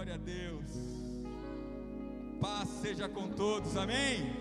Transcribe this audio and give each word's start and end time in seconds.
Glória 0.00 0.14
a 0.14 0.16
Deus. 0.16 0.64
Paz 2.40 2.70
seja 2.80 3.06
com 3.06 3.28
todos, 3.28 3.76
amém? 3.76 4.32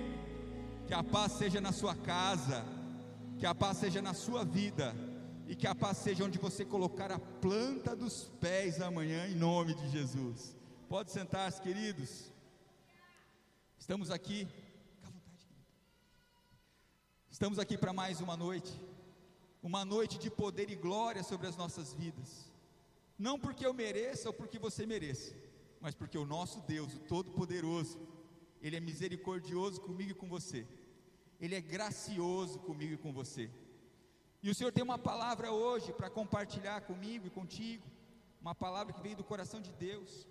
Que 0.87 0.93
a 0.93 1.03
paz 1.03 1.33
seja 1.33 1.59
na 1.59 1.73
sua 1.73 1.93
casa, 1.93 2.63
que 3.37 3.45
a 3.45 3.53
paz 3.53 3.77
seja 3.77 4.01
na 4.01 4.13
sua 4.13 4.45
vida, 4.45 4.95
e 5.49 5.57
que 5.57 5.67
a 5.67 5.75
paz 5.75 5.97
seja 5.97 6.23
onde 6.23 6.39
você 6.39 6.63
colocar 6.63 7.11
a 7.11 7.19
planta 7.19 7.93
dos 7.93 8.31
pés 8.39 8.79
amanhã, 8.79 9.27
em 9.27 9.35
nome 9.35 9.73
de 9.73 9.89
Jesus. 9.89 10.55
Pode 10.87 11.11
sentar-se, 11.11 11.61
queridos. 11.61 12.31
Estamos 13.77 14.11
aqui. 14.11 14.47
Estamos 17.29 17.59
aqui 17.59 17.77
para 17.77 17.91
mais 17.91 18.21
uma 18.21 18.37
noite, 18.37 18.71
uma 19.61 19.83
noite 19.83 20.17
de 20.17 20.31
poder 20.31 20.69
e 20.69 20.75
glória 20.77 21.21
sobre 21.21 21.47
as 21.47 21.57
nossas 21.57 21.91
vidas. 21.91 22.49
Não 23.17 23.37
porque 23.37 23.65
eu 23.65 23.73
mereça 23.73 24.29
ou 24.29 24.33
porque 24.33 24.57
você 24.57 24.85
mereça, 24.85 25.35
mas 25.81 25.95
porque 25.95 26.17
o 26.17 26.25
nosso 26.25 26.61
Deus, 26.61 26.93
o 26.95 26.99
Todo-Poderoso, 26.99 27.99
Ele 28.61 28.75
é 28.75 28.79
misericordioso 28.79 29.81
comigo 29.81 30.11
e 30.11 30.15
com 30.15 30.27
você, 30.27 30.67
Ele 31.39 31.55
é 31.55 31.61
gracioso 31.61 32.59
comigo 32.59 32.93
e 32.93 32.97
com 32.97 33.13
você. 33.13 33.49
E 34.41 34.49
o 34.49 34.55
Senhor 34.55 34.71
tem 34.71 34.83
uma 34.83 34.97
palavra 34.97 35.51
hoje 35.51 35.91
para 35.91 36.09
compartilhar 36.09 36.81
comigo 36.81 37.27
e 37.27 37.29
contigo, 37.29 37.85
uma 38.41 38.55
palavra 38.55 38.93
que 38.93 39.01
veio 39.01 39.17
do 39.17 39.23
coração 39.23 39.59
de 39.59 39.71
Deus. 39.73 40.27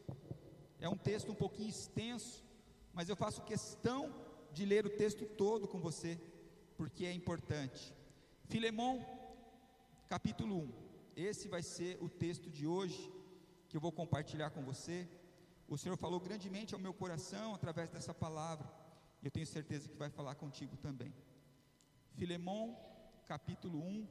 É 0.80 0.88
um 0.88 0.96
texto 0.96 1.30
um 1.30 1.34
pouquinho 1.34 1.68
extenso, 1.68 2.44
mas 2.92 3.08
eu 3.08 3.16
faço 3.16 3.42
questão 3.42 4.14
de 4.52 4.64
ler 4.64 4.86
o 4.86 4.90
texto 4.90 5.26
todo 5.26 5.68
com 5.68 5.80
você, 5.80 6.18
porque 6.76 7.04
é 7.04 7.12
importante. 7.12 7.94
Filemão, 8.46 9.04
capítulo 10.08 10.56
1. 10.56 10.72
Esse 11.16 11.48
vai 11.48 11.62
ser 11.62 11.98
o 12.00 12.08
texto 12.08 12.48
de 12.48 12.66
hoje 12.66 13.12
que 13.68 13.76
eu 13.76 13.80
vou 13.80 13.92
compartilhar 13.92 14.50
com 14.50 14.62
você. 14.62 15.06
O 15.68 15.76
Senhor 15.76 15.98
falou 15.98 16.18
grandemente 16.18 16.74
ao 16.74 16.80
meu 16.80 16.94
coração 16.94 17.54
através 17.54 17.90
dessa 17.90 18.14
palavra, 18.14 18.66
e 19.20 19.26
eu 19.26 19.30
tenho 19.30 19.46
certeza 19.46 19.86
que 19.86 19.96
vai 19.96 20.08
falar 20.08 20.34
contigo 20.34 20.78
também. 20.78 21.14
Filemão, 22.14 22.74
capítulo 23.26 23.78
1. 23.78 24.08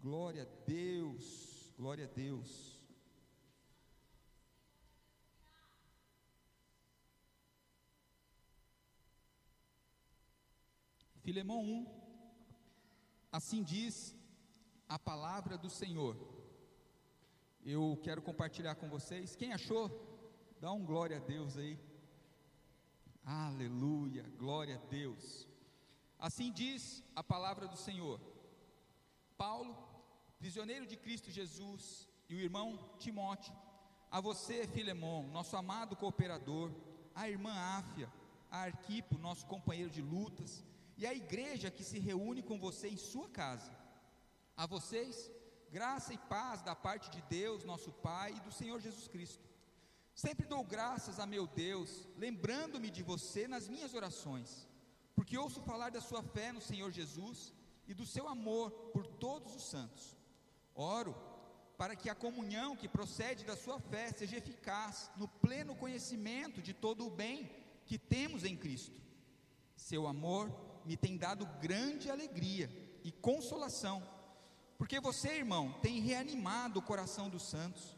Glória 0.00 0.44
a 0.44 0.64
Deus, 0.64 1.70
glória 1.76 2.06
a 2.06 2.08
Deus. 2.08 2.80
Filemão 11.20 11.60
1, 11.60 11.86
assim 13.30 13.62
diz 13.62 14.16
a 14.88 14.98
palavra 14.98 15.58
do 15.58 15.68
Senhor. 15.68 16.16
Eu 17.62 17.98
quero 18.02 18.22
compartilhar 18.22 18.76
com 18.76 18.88
vocês. 18.88 19.36
Quem 19.36 19.52
achou? 19.52 20.15
Dá 20.60 20.72
um 20.72 20.84
glória 20.84 21.18
a 21.18 21.20
Deus 21.20 21.56
aí. 21.56 21.78
Aleluia, 23.24 24.24
glória 24.38 24.76
a 24.76 24.86
Deus. 24.88 25.46
Assim 26.18 26.50
diz 26.50 27.02
a 27.14 27.22
palavra 27.22 27.68
do 27.68 27.76
Senhor. 27.76 28.20
Paulo, 29.36 29.76
prisioneiro 30.38 30.86
de 30.86 30.96
Cristo 30.96 31.30
Jesus, 31.30 32.08
e 32.28 32.34
o 32.34 32.40
irmão 32.40 32.78
Timóteo, 32.98 33.54
a 34.10 34.20
você, 34.20 34.66
Filemão, 34.66 35.28
nosso 35.28 35.56
amado 35.56 35.94
cooperador, 35.96 36.72
a 37.14 37.28
irmã 37.28 37.52
Áfia, 37.52 38.10
a 38.50 38.62
Arquipo, 38.62 39.18
nosso 39.18 39.46
companheiro 39.46 39.90
de 39.90 40.00
lutas, 40.00 40.64
e 40.96 41.06
a 41.06 41.12
igreja 41.12 41.70
que 41.70 41.84
se 41.84 41.98
reúne 41.98 42.42
com 42.42 42.58
você 42.58 42.88
em 42.88 42.96
sua 42.96 43.28
casa 43.28 43.86
a 44.56 44.64
vocês, 44.64 45.30
graça 45.70 46.14
e 46.14 46.18
paz 46.18 46.62
da 46.62 46.74
parte 46.74 47.10
de 47.10 47.20
Deus, 47.22 47.64
nosso 47.64 47.92
Pai, 47.92 48.32
e 48.34 48.40
do 48.40 48.50
Senhor 48.50 48.80
Jesus 48.80 49.06
Cristo. 49.06 49.44
Sempre 50.22 50.46
dou 50.46 50.64
graças 50.64 51.20
a 51.20 51.26
meu 51.26 51.46
Deus, 51.46 52.08
lembrando-me 52.16 52.90
de 52.90 53.02
você 53.02 53.46
nas 53.46 53.68
minhas 53.68 53.92
orações, 53.92 54.66
porque 55.14 55.36
ouço 55.36 55.60
falar 55.60 55.90
da 55.90 56.00
sua 56.00 56.22
fé 56.22 56.48
no 56.52 56.60
Senhor 56.60 56.90
Jesus 56.90 57.52
e 57.86 57.92
do 57.92 58.06
seu 58.06 58.26
amor 58.26 58.70
por 58.94 59.06
todos 59.06 59.54
os 59.54 59.64
santos. 59.64 60.16
Oro 60.74 61.14
para 61.76 61.94
que 61.94 62.08
a 62.08 62.14
comunhão 62.14 62.74
que 62.74 62.88
procede 62.88 63.44
da 63.44 63.56
sua 63.56 63.78
fé 63.78 64.10
seja 64.10 64.38
eficaz 64.38 65.10
no 65.16 65.28
pleno 65.28 65.76
conhecimento 65.76 66.62
de 66.62 66.72
todo 66.72 67.06
o 67.06 67.10
bem 67.10 67.50
que 67.84 67.98
temos 67.98 68.42
em 68.42 68.56
Cristo. 68.56 68.98
Seu 69.76 70.06
amor 70.06 70.50
me 70.84 70.96
tem 70.96 71.18
dado 71.18 71.44
grande 71.60 72.10
alegria 72.10 72.70
e 73.04 73.12
consolação 73.12 74.02
porque 74.78 75.00
você, 75.00 75.28
irmão, 75.36 75.72
tem 75.80 76.00
reanimado 76.00 76.78
o 76.78 76.82
coração 76.82 77.28
dos 77.30 77.44
santos. 77.44 77.96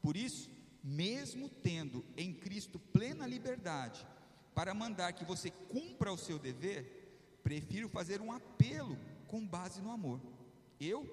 Por 0.00 0.16
isso, 0.16 0.48
mesmo 0.82 1.48
tendo 1.48 2.04
em 2.16 2.32
Cristo 2.32 2.78
plena 2.78 3.26
liberdade 3.26 4.06
para 4.54 4.74
mandar 4.74 5.12
que 5.12 5.24
você 5.24 5.50
cumpra 5.50 6.12
o 6.12 6.18
seu 6.18 6.38
dever, 6.38 7.38
prefiro 7.42 7.88
fazer 7.88 8.20
um 8.20 8.32
apelo 8.32 8.98
com 9.26 9.46
base 9.46 9.80
no 9.80 9.90
amor. 9.90 10.20
Eu, 10.80 11.04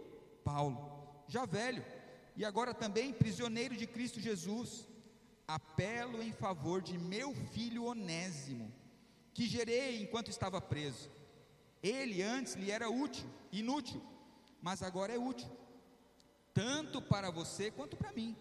Paulo, 0.44 1.23
já 1.28 1.45
velho 1.45 1.83
e 2.35 2.45
agora 2.45 2.73
também 2.73 3.13
prisioneiro 3.13 3.75
de 3.75 3.88
Cristo 3.88 4.19
Jesus, 4.19 4.88
apelo 5.47 6.22
em 6.22 6.31
favor 6.31 6.81
de 6.81 6.97
meu 6.97 7.34
filho 7.34 7.85
Onésimo, 7.85 8.72
que 9.34 9.47
gerei 9.47 10.01
enquanto 10.01 10.29
estava 10.29 10.59
preso. 10.61 11.09
Ele 11.81 12.22
antes 12.22 12.55
lhe 12.55 12.72
era 12.72 12.89
útil, 12.89 13.25
inútil 13.51 14.01
mas 14.61 14.81
agora 14.81 15.13
é 15.13 15.17
útil, 15.17 15.49
tanto 16.53 17.01
para 17.01 17.29
você 17.29 17.72
quanto 17.72 17.95
para 17.95 18.11
mim. 18.11 18.35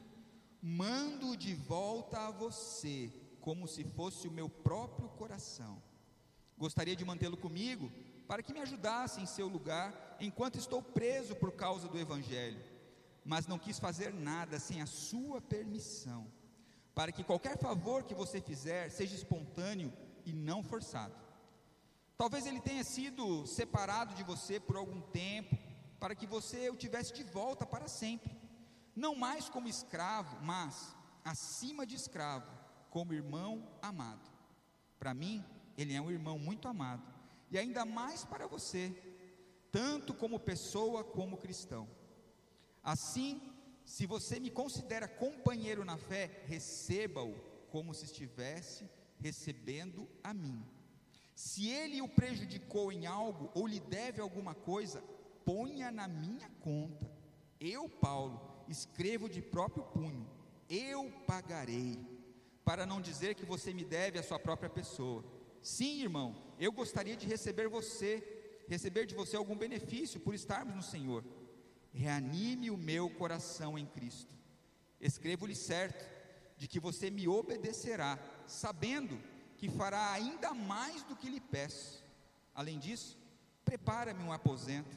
Mando 0.69 1.37
de 1.37 1.55
volta 1.55 2.27
a 2.27 2.31
você, 2.33 3.13
como 3.41 3.69
se 3.69 3.85
fosse 3.85 4.27
o 4.27 4.33
meu 4.33 4.49
próprio 4.49 5.09
coração. 5.11 5.81
Gostaria 6.59 6.97
de 6.97 7.05
mantê-lo 7.05 7.37
comigo, 7.37 7.89
para 8.27 8.43
que 8.43 8.53
me 8.53 8.59
ajudasse 8.59 9.21
em 9.21 9.27
seu 9.27 9.47
lugar, 9.47 10.17
enquanto 10.19 10.59
estou 10.59 10.83
preso 10.83 11.37
por 11.37 11.53
causa 11.53 11.87
do 11.87 11.97
Evangelho, 11.97 12.61
mas 13.25 13.47
não 13.47 13.61
quis 13.61 13.79
fazer 13.79 14.13
nada 14.13 14.59
sem 14.59 14.83
a 14.83 14.87
sua 14.87 15.41
permissão, 15.41 16.27
para 16.97 17.13
que 17.13 17.23
qualquer 17.23 17.57
favor 17.57 18.03
que 18.03 18.13
você 18.13 18.41
fizer 18.41 18.91
seja 18.91 19.15
espontâneo 19.15 19.93
e 20.25 20.33
não 20.33 20.65
forçado. 20.65 21.15
Talvez 22.19 22.45
ele 22.45 22.61
tenha 22.61 22.83
sido 22.83 23.47
separado 23.47 24.17
de 24.17 24.25
você 24.25 24.59
por 24.59 24.77
algum 24.77 25.01
tempo, 25.01 25.57
para 26.01 26.17
que 26.17 26.27
você 26.27 26.69
o 26.71 26.75
tivesse 26.75 27.15
de 27.15 27.23
volta 27.23 27.65
para 27.65 27.87
sempre, 27.87 28.36
não 28.97 29.15
mais 29.15 29.49
como 29.49 29.69
escravo, 29.69 30.43
mas 30.43 30.97
acima 31.23 31.85
de 31.87 31.95
escravo, 31.95 32.51
como 32.91 33.13
irmão 33.13 33.69
amado. 33.83 34.31
Para 34.99 35.13
mim, 35.13 35.45
ele 35.77 35.93
é 35.93 36.01
um 36.01 36.11
irmão 36.11 36.39
muito 36.39 36.67
amado, 36.67 37.05
e 37.51 37.59
ainda 37.59 37.85
mais 37.85 38.25
para 38.25 38.47
você, 38.47 38.97
tanto 39.71 40.15
como 40.15 40.41
pessoa 40.41 41.05
como 41.05 41.37
cristão. 41.37 41.87
Assim, 42.83 43.41
se 43.85 44.07
você 44.07 44.41
me 44.41 44.51
considera 44.51 45.07
companheiro 45.07 45.85
na 45.85 45.99
fé, 45.99 46.43
receba-o 46.47 47.35
como 47.71 47.93
se 47.93 48.07
estivesse 48.07 48.89
recebendo 49.19 50.09
a 50.25 50.33
mim. 50.33 50.65
Se 51.35 51.69
ele 51.69 52.01
o 52.01 52.09
prejudicou 52.09 52.91
em 52.91 53.07
algo 53.07 53.51
ou 53.55 53.67
lhe 53.67 53.79
deve 53.79 54.23
alguma 54.23 54.55
coisa, 54.55 55.05
ponha 55.45 55.91
na 55.91 56.09
minha 56.09 56.49
conta. 56.61 57.11
Eu, 57.61 57.89
Paulo, 57.89 58.56
escrevo 58.69 59.29
de 59.29 59.41
próprio 59.41 59.85
punho, 59.85 60.27
eu 60.69 61.11
pagarei, 61.27 61.99
para 62.65 62.85
não 62.85 63.01
dizer 63.01 63.35
que 63.35 63.45
você 63.45 63.73
me 63.73 63.85
deve 63.85 64.19
a 64.19 64.23
sua 64.23 64.39
própria 64.39 64.69
pessoa. 64.69 65.25
Sim, 65.63 66.03
irmão, 66.03 66.37
eu 66.59 66.73
gostaria 66.73 67.17
de 67.17 67.27
receber 67.27 67.69
você, 67.69 68.65
receber 68.69 69.07
de 69.07 69.15
você 69.15 69.37
algum 69.37 69.57
benefício 69.57 70.19
por 70.19 70.35
estarmos 70.35 70.75
no 70.75 70.83
Senhor. 70.83 71.25
Reanime 71.93 72.71
o 72.71 72.77
meu 72.77 73.09
coração 73.09 73.79
em 73.79 73.87
Cristo. 73.87 74.35
Escrevo-lhe 75.01 75.55
certo 75.55 76.05
de 76.57 76.67
que 76.67 76.81
você 76.81 77.11
me 77.11 77.29
obedecerá, 77.29 78.19
sabendo 78.47 79.21
que 79.57 79.69
fará 79.69 80.13
ainda 80.13 80.53
mais 80.53 81.03
do 81.05 81.15
que 81.15 81.31
lhe 81.31 81.41
peço. 81.41 82.05
Além 82.55 82.79
disso, 82.79 83.17
prepara-me 83.65 84.23
um 84.23 84.33
aposento 84.33 84.97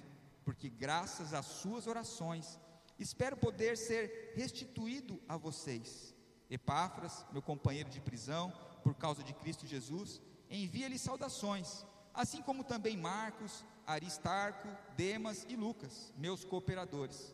porque 0.49 0.67
graças 0.67 1.31
às 1.31 1.45
suas 1.45 1.85
orações, 1.85 2.57
espero 2.99 3.37
poder 3.37 3.77
ser 3.77 4.33
restituído 4.35 5.19
a 5.27 5.37
vocês. 5.37 6.13
Epáfras, 6.49 7.25
meu 7.31 7.41
companheiro 7.41 7.89
de 7.89 8.01
prisão, 8.01 8.51
por 8.83 8.95
causa 8.95 9.23
de 9.23 9.33
Cristo 9.33 9.65
Jesus, 9.65 10.21
envia-lhe 10.49 10.97
saudações, 10.97 11.85
assim 12.13 12.41
como 12.41 12.63
também 12.63 12.97
Marcos, 12.97 13.63
Aristarco, 13.85 14.67
Demas 14.95 15.45
e 15.47 15.55
Lucas, 15.55 16.13
meus 16.17 16.43
cooperadores. 16.43 17.33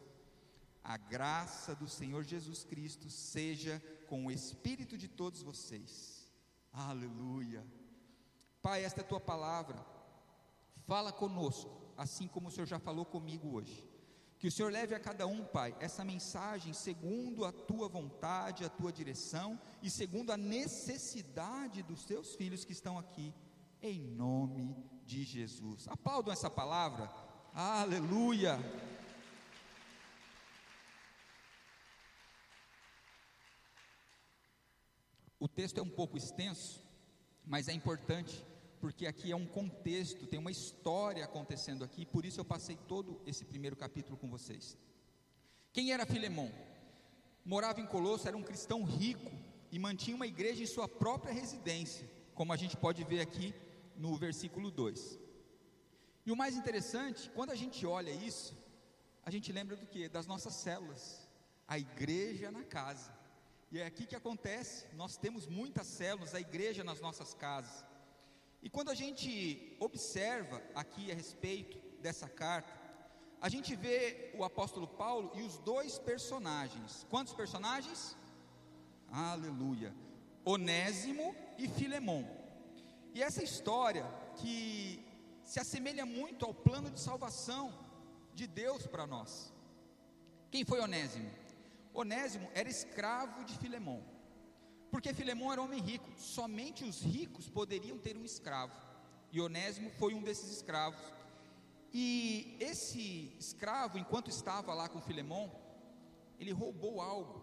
A 0.84 0.98
graça 0.98 1.74
do 1.76 1.88
Senhor 1.88 2.24
Jesus 2.24 2.64
Cristo 2.64 3.10
seja 3.10 3.82
com 4.08 4.26
o 4.26 4.32
espírito 4.32 4.98
de 4.98 5.08
todos 5.08 5.42
vocês. 5.42 6.30
Aleluia. 6.72 7.66
Pai, 8.62 8.84
esta 8.84 9.02
é 9.02 9.04
a 9.04 9.08
tua 9.08 9.20
palavra. 9.20 9.84
Fala 10.86 11.12
conosco 11.12 11.86
assim 11.98 12.28
como 12.28 12.50
o 12.50 12.52
Senhor 12.52 12.66
já 12.66 12.80
falou 12.80 13.06
comigo 13.06 13.56
hoje. 13.56 13.88
Que 14.38 14.48
o 14.48 14.52
Senhor 14.52 14.72
leve 14.72 14.94
a 14.94 15.00
cada 15.00 15.26
um, 15.26 15.44
Pai, 15.46 15.76
essa 15.80 16.04
mensagem 16.04 16.74
segundo 16.74 17.46
a 17.46 17.52
tua 17.52 17.88
vontade, 17.88 18.66
a 18.66 18.70
tua 18.70 18.92
direção 18.92 19.60
e 19.82 19.90
segundo 19.90 20.32
a 20.32 20.38
necessidade 20.38 21.82
dos 21.84 22.04
teus 22.04 22.36
filhos 22.36 22.66
que 22.66 22.74
estão 22.74 22.98
aqui, 22.98 23.34
em 23.82 24.00
nome 24.00 24.76
de 25.06 25.24
Jesus. 25.24 25.88
Aplaudam 25.88 26.34
essa 26.34 26.50
palavra. 26.50 27.10
Aleluia. 27.54 28.60
O 35.40 35.48
texto 35.48 35.78
é 35.78 35.82
um 35.82 35.90
pouco 35.90 36.18
extenso, 36.18 36.84
mas 37.46 37.68
é 37.68 37.74
importante 37.74 38.44
porque 38.86 39.08
aqui 39.08 39.32
é 39.32 39.36
um 39.36 39.48
contexto, 39.48 40.28
tem 40.28 40.40
uma 40.40 40.52
história 40.52 41.26
acontecendo 41.26 41.84
aqui, 41.84 42.06
por 42.06 42.24
isso 42.24 42.40
eu 42.40 42.46
passei 42.46 42.78
todo 42.88 43.20
esse 43.26 43.44
primeiro 43.44 43.76
capítulo 43.76 44.16
com 44.16 44.30
vocês. 44.30 44.78
Quem 45.74 45.92
era 45.92 46.06
Filemão? 46.06 46.52
Morava 47.44 47.82
em 47.82 47.88
Colosso, 47.88 48.28
era 48.28 48.38
um 48.38 48.44
cristão 48.44 48.84
rico 48.84 49.32
e 49.72 49.80
mantinha 49.80 50.16
uma 50.16 50.28
igreja 50.28 50.62
em 50.62 50.68
sua 50.68 50.88
própria 50.88 51.34
residência, 51.34 52.08
como 52.36 52.54
a 52.54 52.56
gente 52.56 52.78
pode 52.78 53.04
ver 53.04 53.22
aqui 53.22 53.56
no 53.98 54.16
versículo 54.18 54.70
2. 54.70 55.20
E 56.24 56.32
o 56.32 56.36
mais 56.36 56.56
interessante, 56.56 57.32
quando 57.32 57.50
a 57.50 57.56
gente 57.56 57.88
olha 57.88 58.12
isso, 58.12 58.56
a 59.24 59.32
gente 59.32 59.52
lembra 59.52 59.76
do 59.76 59.88
que? 59.88 60.08
Das 60.08 60.28
nossas 60.28 60.54
células, 60.54 61.28
a 61.68 61.80
igreja 61.80 62.52
na 62.52 62.64
casa. 62.64 63.12
E 63.72 63.80
é 63.80 63.86
aqui 63.88 64.06
que 64.06 64.16
acontece, 64.16 64.86
nós 64.94 65.18
temos 65.18 65.48
muitas 65.48 65.88
células, 65.88 66.36
a 66.36 66.40
igreja 66.40 66.84
nas 66.84 67.02
nossas 67.02 67.34
casas. 67.34 67.84
E 68.66 68.70
quando 68.70 68.90
a 68.90 68.96
gente 68.96 69.78
observa 69.80 70.60
aqui 70.74 71.12
a 71.12 71.16
respeito 71.16 71.78
dessa 72.02 72.28
carta, 72.28 72.74
a 73.40 73.48
gente 73.48 73.76
vê 73.76 74.32
o 74.36 74.44
apóstolo 74.44 74.88
Paulo 74.88 75.32
e 75.36 75.44
os 75.44 75.60
dois 75.60 76.00
personagens. 76.00 77.06
Quantos 77.08 77.32
personagens? 77.32 78.18
Aleluia. 79.08 79.94
Onésimo 80.44 81.36
e 81.60 81.68
Filemão. 81.68 82.28
E 83.14 83.22
essa 83.22 83.44
história 83.44 84.04
que 84.38 85.06
se 85.44 85.60
assemelha 85.60 86.04
muito 86.04 86.44
ao 86.44 86.52
plano 86.52 86.90
de 86.90 87.00
salvação 87.00 87.72
de 88.34 88.48
Deus 88.48 88.88
para 88.88 89.06
nós. 89.06 89.54
Quem 90.50 90.66
foi 90.66 90.80
Onésimo? 90.80 91.32
Onésimo 91.94 92.50
era 92.56 92.68
escravo 92.68 93.46
de 93.46 93.56
Filemão. 93.60 94.04
Porque 94.92 95.14
Filemão 95.14 95.52
era 95.52 95.62
um 95.62 95.66
homem 95.66 95.82
rico, 95.82 96.10
somente 96.18 96.84
os 96.84 97.02
ricos 97.02 97.50
poderiam 97.50 97.98
ter 97.98 98.16
um 98.16 98.24
escravo. 98.24 98.74
E 99.32 99.42
Onésimo 99.42 99.90
foi 99.92 100.14
um 100.14 100.24
desses 100.24 100.50
escravos. 100.50 101.00
E 101.94 102.58
esse 102.60 103.34
escravo, 103.40 103.98
enquanto 103.98 104.30
estava 104.30 104.74
lá 104.74 104.88
com 104.90 105.02
Filemão, 105.02 105.52
ele 106.40 106.52
roubou 106.52 107.02
algo, 107.02 107.42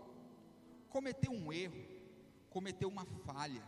cometeu 0.88 1.32
um 1.32 1.52
erro, 1.52 1.82
cometeu 2.50 2.88
uma 2.88 3.04
falha, 3.04 3.64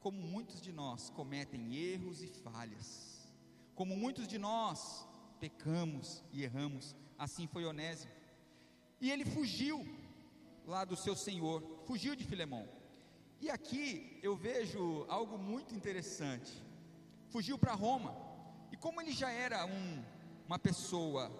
como 0.00 0.18
muitos 0.18 0.60
de 0.60 0.72
nós 0.72 1.10
cometem 1.10 1.74
erros 1.76 2.22
e 2.22 2.28
falhas, 2.28 3.30
como 3.74 3.96
muitos 3.96 4.26
de 4.26 4.38
nós 4.38 5.06
pecamos 5.38 6.24
e 6.32 6.42
erramos, 6.42 6.96
assim 7.18 7.46
foi 7.46 7.64
Onésimo. 7.64 8.12
E 9.00 9.10
ele 9.10 9.24
fugiu 9.24 9.86
lá 10.66 10.84
do 10.84 10.96
seu 10.96 11.14
senhor, 11.14 11.62
fugiu 11.86 12.16
de 12.16 12.24
Filemão. 12.24 12.68
E 13.40 13.50
aqui 13.50 14.18
eu 14.22 14.36
vejo 14.36 15.04
algo 15.08 15.38
muito 15.38 15.74
interessante. 15.74 16.62
Fugiu 17.28 17.58
para 17.58 17.74
Roma, 17.74 18.16
e 18.72 18.76
como 18.76 19.00
ele 19.00 19.12
já 19.12 19.30
era 19.30 19.64
um, 19.66 20.04
uma 20.46 20.58
pessoa 20.58 21.30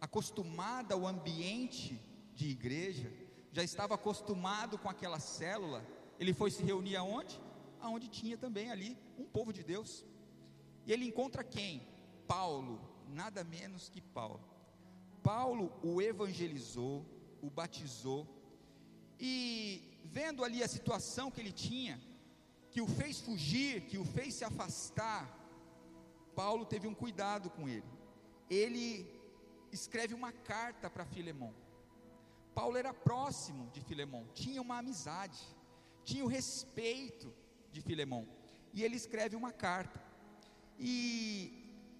acostumada 0.00 0.94
ao 0.94 1.06
ambiente 1.06 2.00
de 2.34 2.48
igreja, 2.48 3.12
já 3.52 3.62
estava 3.62 3.94
acostumado 3.94 4.78
com 4.78 4.88
aquela 4.88 5.18
célula, 5.18 5.84
ele 6.18 6.32
foi 6.32 6.50
se 6.50 6.62
reunir 6.62 6.96
aonde? 6.96 7.40
Aonde 7.80 8.08
tinha 8.08 8.36
também 8.36 8.70
ali 8.70 8.98
um 9.18 9.24
povo 9.24 9.52
de 9.52 9.62
Deus. 9.62 10.04
E 10.86 10.92
ele 10.92 11.06
encontra 11.06 11.42
quem? 11.42 11.86
Paulo, 12.26 12.80
nada 13.08 13.42
menos 13.42 13.88
que 13.88 14.00
Paulo. 14.00 14.40
Paulo 15.22 15.72
o 15.82 16.00
evangelizou, 16.00 17.04
o 17.42 17.50
batizou, 17.50 18.26
e 19.18 19.89
vendo 20.04 20.44
ali 20.44 20.62
a 20.62 20.68
situação 20.68 21.30
que 21.30 21.40
ele 21.40 21.52
tinha, 21.52 22.00
que 22.70 22.80
o 22.80 22.86
fez 22.86 23.20
fugir, 23.20 23.82
que 23.82 23.98
o 23.98 24.04
fez 24.04 24.34
se 24.34 24.44
afastar, 24.44 25.36
Paulo 26.34 26.64
teve 26.64 26.86
um 26.86 26.94
cuidado 26.94 27.50
com 27.50 27.68
ele. 27.68 27.90
Ele 28.48 29.06
escreve 29.72 30.14
uma 30.14 30.32
carta 30.32 30.88
para 30.88 31.04
Filemão. 31.04 31.54
Paulo 32.54 32.76
era 32.76 32.92
próximo 32.92 33.70
de 33.72 33.80
Filemão, 33.80 34.26
tinha 34.34 34.60
uma 34.60 34.78
amizade, 34.78 35.40
tinha 36.04 36.24
o 36.24 36.28
respeito 36.28 37.32
de 37.72 37.80
Filemão. 37.80 38.26
E 38.72 38.82
ele 38.84 38.96
escreve 38.96 39.36
uma 39.36 39.52
carta. 39.52 40.00
E 40.78 40.96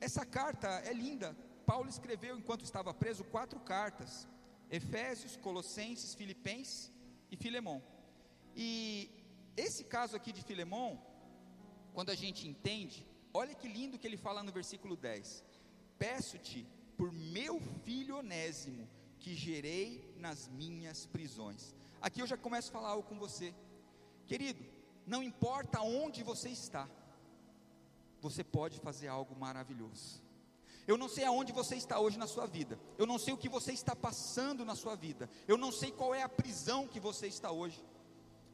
essa 0.00 0.24
carta 0.24 0.68
é 0.84 0.92
linda. 0.92 1.36
Paulo 1.66 1.88
escreveu 1.88 2.36
enquanto 2.36 2.64
estava 2.64 2.92
preso 2.94 3.24
quatro 3.24 3.60
cartas: 3.60 4.26
Efésios, 4.70 5.36
Colossenses, 5.36 6.14
Filipenses 6.14 6.92
e 7.30 7.36
Filemão. 7.36 7.82
E 8.54 9.10
esse 9.56 9.84
caso 9.84 10.16
aqui 10.16 10.32
de 10.32 10.42
Filemão, 10.42 11.00
quando 11.92 12.10
a 12.10 12.14
gente 12.14 12.48
entende, 12.48 13.06
olha 13.32 13.54
que 13.54 13.68
lindo 13.68 13.98
que 13.98 14.06
ele 14.06 14.16
fala 14.16 14.42
no 14.42 14.52
versículo 14.52 14.96
10: 14.96 15.44
Peço-te 15.98 16.66
por 16.96 17.12
meu 17.12 17.60
filho 17.84 18.18
Onésimo, 18.18 18.88
que 19.18 19.34
gerei 19.34 20.14
nas 20.16 20.48
minhas 20.48 21.06
prisões. 21.06 21.74
Aqui 22.00 22.20
eu 22.20 22.26
já 22.26 22.36
começo 22.36 22.70
a 22.70 22.72
falar 22.72 22.90
algo 22.90 23.08
com 23.08 23.18
você, 23.18 23.54
querido, 24.26 24.64
não 25.06 25.22
importa 25.22 25.80
onde 25.82 26.22
você 26.22 26.48
está, 26.48 26.88
você 28.20 28.42
pode 28.42 28.78
fazer 28.80 29.08
algo 29.08 29.34
maravilhoso. 29.38 30.22
Eu 30.90 30.98
não 30.98 31.08
sei 31.08 31.24
aonde 31.24 31.52
você 31.52 31.76
está 31.76 32.00
hoje 32.00 32.18
na 32.18 32.26
sua 32.26 32.46
vida. 32.46 32.76
Eu 32.98 33.06
não 33.06 33.16
sei 33.16 33.32
o 33.32 33.36
que 33.38 33.48
você 33.48 33.72
está 33.72 33.94
passando 33.94 34.64
na 34.64 34.74
sua 34.74 34.96
vida. 34.96 35.30
Eu 35.46 35.56
não 35.56 35.70
sei 35.70 35.92
qual 35.92 36.12
é 36.12 36.22
a 36.24 36.28
prisão 36.28 36.88
que 36.88 36.98
você 36.98 37.28
está 37.28 37.52
hoje. 37.52 37.80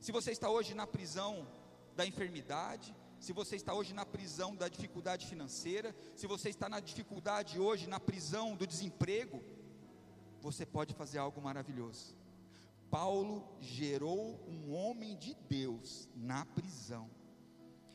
Se 0.02 0.12
você 0.12 0.32
está 0.32 0.50
hoje 0.50 0.74
na 0.74 0.86
prisão 0.86 1.48
da 1.96 2.04
enfermidade, 2.04 2.94
se 3.18 3.32
você 3.32 3.56
está 3.56 3.72
hoje 3.72 3.94
na 3.94 4.04
prisão 4.04 4.54
da 4.54 4.68
dificuldade 4.68 5.26
financeira, 5.26 5.96
se 6.14 6.26
você 6.26 6.50
está 6.50 6.68
na 6.68 6.78
dificuldade 6.78 7.58
hoje 7.58 7.86
na 7.86 7.98
prisão 7.98 8.54
do 8.54 8.66
desemprego, 8.66 9.42
você 10.42 10.66
pode 10.66 10.92
fazer 10.92 11.16
algo 11.16 11.40
maravilhoso. 11.40 12.14
Paulo 12.90 13.48
gerou 13.62 14.38
um 14.46 14.74
homem 14.74 15.16
de 15.16 15.34
Deus 15.48 16.06
na 16.14 16.44
prisão. 16.44 17.10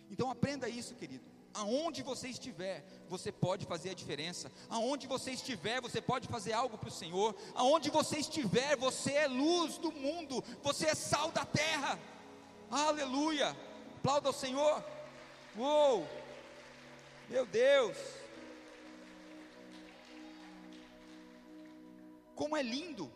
Então 0.09 0.31
aprenda 0.31 0.67
isso, 0.67 0.95
querido. 0.95 1.30
Aonde 1.53 2.01
você 2.01 2.29
estiver, 2.29 2.83
você 3.09 3.31
pode 3.31 3.65
fazer 3.65 3.89
a 3.89 3.93
diferença. 3.93 4.51
Aonde 4.69 5.05
você 5.07 5.31
estiver, 5.31 5.81
você 5.81 6.01
pode 6.01 6.27
fazer 6.27 6.53
algo 6.53 6.77
para 6.77 6.89
o 6.89 6.91
Senhor. 6.91 7.35
Aonde 7.55 7.89
você 7.89 8.17
estiver, 8.17 8.75
você 8.77 9.11
é 9.13 9.27
luz 9.27 9.77
do 9.77 9.91
mundo. 9.91 10.43
Você 10.63 10.87
é 10.87 10.95
sal 10.95 11.31
da 11.31 11.45
terra. 11.45 11.99
Aleluia. 12.69 13.55
Aplauda 13.97 14.29
ao 14.29 14.33
Senhor. 14.33 14.83
Uou! 15.57 16.07
Meu 17.29 17.45
Deus! 17.45 17.97
Como 22.33 22.55
é 22.55 22.63
lindo 22.63 23.11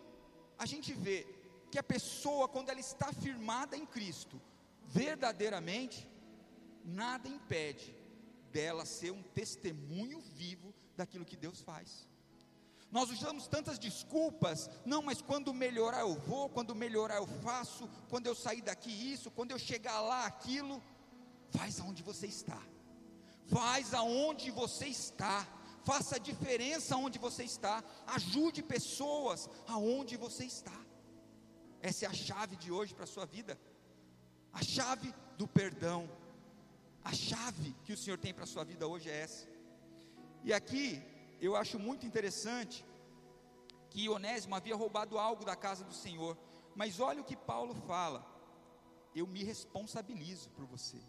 a 0.59 0.65
gente 0.65 0.93
ver 0.93 1.67
que 1.71 1.79
a 1.79 1.83
pessoa, 1.83 2.47
quando 2.47 2.69
ela 2.69 2.79
está 2.79 3.11
firmada 3.13 3.75
em 3.77 3.85
Cristo, 3.85 4.39
verdadeiramente, 4.85 6.07
nada 6.83 7.27
impede 7.27 8.04
dela 8.55 8.85
ser 8.85 9.11
um 9.11 9.23
testemunho 9.39 10.19
vivo 10.41 10.73
daquilo 10.99 11.29
que 11.29 11.35
Deus 11.45 11.59
faz. 11.69 12.07
Nós 12.89 13.09
usamos 13.15 13.47
tantas 13.55 13.77
desculpas, 13.77 14.69
não, 14.85 15.01
mas 15.07 15.21
quando 15.29 15.53
melhorar 15.53 16.01
eu 16.07 16.15
vou, 16.29 16.47
quando 16.55 16.73
melhorar 16.83 17.17
eu 17.17 17.27
faço, 17.47 17.89
quando 18.11 18.27
eu 18.27 18.35
sair 18.43 18.61
daqui 18.61 18.93
isso, 19.13 19.33
quando 19.37 19.51
eu 19.51 19.59
chegar 19.59 19.99
lá 19.99 20.25
aquilo. 20.25 20.81
Faz 21.57 21.79
aonde 21.79 22.01
você 22.01 22.27
está, 22.27 22.61
faz 23.57 23.93
aonde 23.93 24.49
você 24.61 24.87
está, 24.87 25.37
faça 25.83 26.15
a 26.15 26.23
diferença 26.29 26.95
aonde 26.95 27.19
você 27.19 27.43
está, 27.43 27.83
ajude 28.07 28.63
pessoas 28.63 29.49
aonde 29.67 30.15
você 30.25 30.45
está. 30.45 30.77
Essa 31.81 32.05
é 32.05 32.07
a 32.07 32.13
chave 32.13 32.55
de 32.55 32.71
hoje 32.71 32.95
para 32.95 33.03
a 33.03 33.13
sua 33.15 33.25
vida, 33.25 33.59
a 34.51 34.63
chave 34.63 35.13
do 35.37 35.47
perdão 35.47 36.09
a 37.05 37.13
chave 37.13 37.75
que 37.85 37.93
o 37.93 37.97
Senhor 38.03 38.17
tem 38.17 38.33
para 38.33 38.45
a 38.45 38.51
sua 38.53 38.63
vida 38.71 38.87
hoje 38.87 39.09
é 39.09 39.17
essa. 39.25 39.47
E 40.43 40.51
aqui 40.51 40.87
eu 41.39 41.55
acho 41.55 41.77
muito 41.87 42.05
interessante 42.09 42.83
que 43.91 44.09
Onésimo 44.09 44.55
havia 44.55 44.75
roubado 44.75 45.19
algo 45.19 45.45
da 45.45 45.55
casa 45.55 45.83
do 45.89 45.93
Senhor, 45.93 46.35
mas 46.75 46.99
olha 46.99 47.21
o 47.21 47.29
que 47.29 47.37
Paulo 47.51 47.75
fala: 47.91 48.19
eu 49.13 49.27
me 49.27 49.43
responsabilizo 49.43 50.49
por 50.55 50.65
você. 50.65 50.99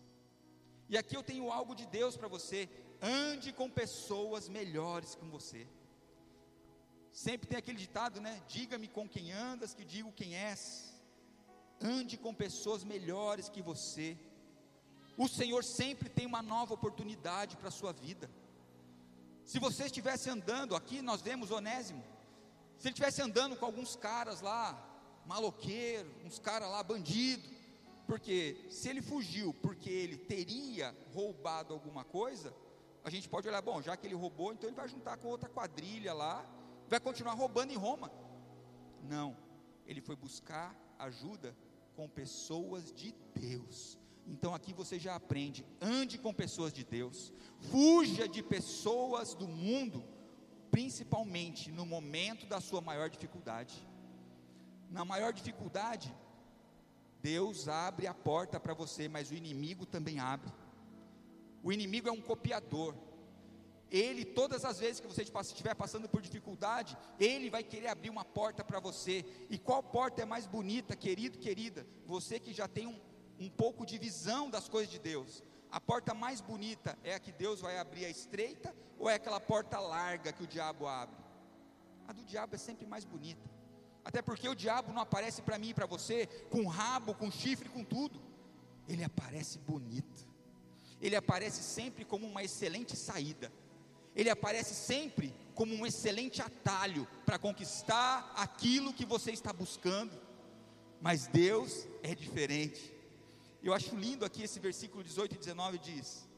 E 0.88 0.96
aqui 0.98 1.16
eu 1.16 1.22
tenho 1.30 1.50
algo 1.50 1.74
de 1.74 1.86
Deus 1.86 2.16
para 2.16 2.28
você. 2.28 2.68
Ande 3.00 3.52
com 3.52 3.68
pessoas 3.82 4.48
melhores 4.48 5.14
que 5.14 5.24
você. 5.24 5.66
Sempre 7.10 7.48
tem 7.48 7.58
aquele 7.58 7.78
ditado, 7.78 8.20
né? 8.20 8.42
Diga-me 8.46 8.88
com 8.96 9.08
quem 9.08 9.32
andas, 9.32 9.74
que 9.74 9.84
digo 9.84 10.12
quem 10.12 10.36
és. 10.36 10.94
Ande 11.80 12.16
com 12.16 12.34
pessoas 12.34 12.84
melhores 12.84 13.48
que 13.48 13.62
você. 13.62 14.08
O 15.16 15.28
Senhor 15.28 15.64
sempre 15.64 16.08
tem 16.08 16.26
uma 16.26 16.42
nova 16.42 16.74
oportunidade 16.74 17.56
para 17.56 17.68
a 17.68 17.72
sua 17.72 17.92
vida. 17.92 18.30
Se 19.44 19.58
você 19.58 19.84
estivesse 19.84 20.28
andando, 20.28 20.74
aqui 20.74 21.00
nós 21.00 21.22
vemos 21.22 21.50
Onésimo, 21.50 22.04
se 22.76 22.88
ele 22.88 22.92
estivesse 22.92 23.22
andando 23.22 23.56
com 23.56 23.64
alguns 23.64 23.96
caras 23.96 24.40
lá, 24.40 24.76
maloqueiro, 25.24 26.12
uns 26.24 26.38
caras 26.38 26.68
lá, 26.68 26.82
bandido, 26.82 27.48
porque 28.06 28.66
se 28.70 28.88
ele 28.88 29.00
fugiu 29.00 29.54
porque 29.54 29.90
ele 29.90 30.16
teria 30.16 30.96
roubado 31.12 31.72
alguma 31.72 32.04
coisa, 32.04 32.54
a 33.02 33.10
gente 33.10 33.28
pode 33.28 33.48
olhar, 33.48 33.62
bom, 33.62 33.80
já 33.80 33.96
que 33.96 34.06
ele 34.06 34.14
roubou, 34.14 34.52
então 34.52 34.68
ele 34.68 34.76
vai 34.76 34.88
juntar 34.88 35.16
com 35.16 35.28
outra 35.28 35.48
quadrilha 35.48 36.12
lá, 36.12 36.44
vai 36.88 37.00
continuar 37.00 37.34
roubando 37.34 37.72
em 37.72 37.76
Roma. 37.76 38.10
Não, 39.02 39.36
ele 39.86 40.00
foi 40.00 40.16
buscar 40.16 40.76
ajuda 40.98 41.56
com 41.94 42.08
pessoas 42.08 42.92
de 42.92 43.12
Deus. 43.34 43.98
Então 44.26 44.54
aqui 44.54 44.72
você 44.74 44.98
já 44.98 45.14
aprende, 45.14 45.64
ande 45.80 46.18
com 46.18 46.34
pessoas 46.34 46.72
de 46.72 46.84
Deus, 46.84 47.32
fuja 47.70 48.28
de 48.28 48.42
pessoas 48.42 49.34
do 49.34 49.46
mundo, 49.46 50.04
principalmente 50.70 51.70
no 51.70 51.86
momento 51.86 52.44
da 52.46 52.60
sua 52.60 52.80
maior 52.80 53.08
dificuldade. 53.08 53.86
Na 54.90 55.04
maior 55.04 55.32
dificuldade, 55.32 56.14
Deus 57.22 57.68
abre 57.68 58.06
a 58.06 58.14
porta 58.14 58.58
para 58.58 58.74
você, 58.74 59.08
mas 59.08 59.30
o 59.30 59.34
inimigo 59.34 59.86
também 59.86 60.18
abre. 60.18 60.52
O 61.62 61.72
inimigo 61.72 62.08
é 62.08 62.12
um 62.12 62.20
copiador. 62.20 62.94
Ele, 63.90 64.24
todas 64.24 64.64
as 64.64 64.80
vezes 64.80 65.00
que 65.00 65.06
você 65.06 65.22
estiver 65.22 65.74
passando 65.74 66.08
por 66.08 66.20
dificuldade, 66.20 66.98
ele 67.20 67.48
vai 67.48 67.62
querer 67.62 67.88
abrir 67.88 68.10
uma 68.10 68.24
porta 68.24 68.64
para 68.64 68.80
você. 68.80 69.24
E 69.48 69.58
qual 69.58 69.82
porta 69.82 70.22
é 70.22 70.24
mais 70.24 70.46
bonita, 70.46 70.96
querido, 70.96 71.38
querida? 71.38 71.86
Você 72.04 72.40
que 72.40 72.52
já 72.52 72.66
tem 72.66 72.86
um, 72.86 72.98
um 73.38 73.48
pouco 73.48 73.84
de 73.84 73.98
visão 73.98 74.48
das 74.48 74.68
coisas 74.68 74.90
de 74.90 74.98
Deus. 74.98 75.42
A 75.70 75.80
porta 75.80 76.14
mais 76.14 76.40
bonita 76.40 76.98
é 77.02 77.14
a 77.14 77.20
que 77.20 77.32
Deus 77.32 77.60
vai 77.60 77.78
abrir 77.78 78.04
a 78.04 78.10
estreita 78.10 78.74
ou 78.98 79.10
é 79.10 79.14
aquela 79.14 79.40
porta 79.40 79.78
larga 79.78 80.32
que 80.32 80.42
o 80.42 80.46
diabo 80.46 80.86
abre? 80.86 81.16
A 82.08 82.12
do 82.12 82.24
diabo 82.24 82.54
é 82.54 82.58
sempre 82.58 82.86
mais 82.86 83.04
bonita. 83.04 83.50
Até 84.04 84.22
porque 84.22 84.48
o 84.48 84.54
diabo 84.54 84.92
não 84.92 85.02
aparece 85.02 85.42
para 85.42 85.58
mim 85.58 85.70
e 85.70 85.74
para 85.74 85.86
você 85.86 86.26
com 86.50 86.66
rabo, 86.66 87.14
com 87.14 87.30
chifre, 87.30 87.68
com 87.68 87.82
tudo. 87.82 88.22
Ele 88.88 89.02
aparece 89.02 89.58
bonito. 89.58 90.26
Ele 91.00 91.16
aparece 91.16 91.62
sempre 91.62 92.04
como 92.04 92.26
uma 92.26 92.42
excelente 92.42 92.96
saída. 92.96 93.52
Ele 94.14 94.30
aparece 94.30 94.74
sempre 94.74 95.34
como 95.54 95.74
um 95.74 95.84
excelente 95.84 96.40
atalho 96.40 97.06
para 97.26 97.38
conquistar 97.38 98.32
aquilo 98.36 98.94
que 98.94 99.04
você 99.04 99.32
está 99.32 99.52
buscando. 99.52 100.18
Mas 101.02 101.26
Deus 101.26 101.86
é 102.02 102.14
diferente. 102.14 102.95
Eu 103.66 103.74
acho 103.74 103.96
lindo 103.96 104.24
aqui 104.24 104.44
esse 104.44 104.60
versículo 104.60 105.02
18 105.02 105.34
e 105.34 105.38
19 105.38 105.78
diz: 105.78 106.28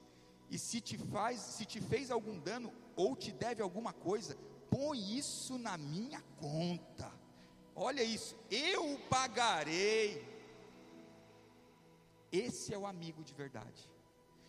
"E 0.50 0.58
se 0.58 0.80
te 0.80 0.96
faz, 0.96 1.38
se 1.38 1.66
te 1.66 1.78
fez 1.78 2.10
algum 2.10 2.38
dano 2.38 2.72
ou 2.96 3.14
te 3.14 3.30
deve 3.30 3.60
alguma 3.60 3.92
coisa, 3.92 4.34
põe 4.70 4.98
isso 5.18 5.58
na 5.58 5.76
minha 5.76 6.22
conta." 6.40 7.12
Olha 7.76 8.02
isso, 8.02 8.34
eu 8.50 8.98
pagarei. 9.10 10.26
Esse 12.32 12.72
é 12.72 12.78
o 12.78 12.86
amigo 12.86 13.22
de 13.22 13.34
verdade. 13.34 13.90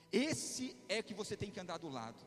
Esse 0.09 0.74
é 0.88 1.03
que 1.03 1.13
você 1.13 1.36
tem 1.36 1.51
que 1.51 1.59
andar 1.59 1.79
do 1.79 1.89
lado. 1.89 2.25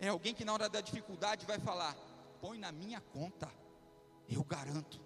É 0.00 0.08
alguém 0.08 0.34
que 0.34 0.44
na 0.44 0.52
hora 0.52 0.68
da 0.68 0.80
dificuldade 0.80 1.46
vai 1.46 1.60
falar: 1.60 1.96
põe 2.40 2.58
na 2.58 2.72
minha 2.72 3.00
conta, 3.00 3.48
eu 4.28 4.42
garanto. 4.42 5.00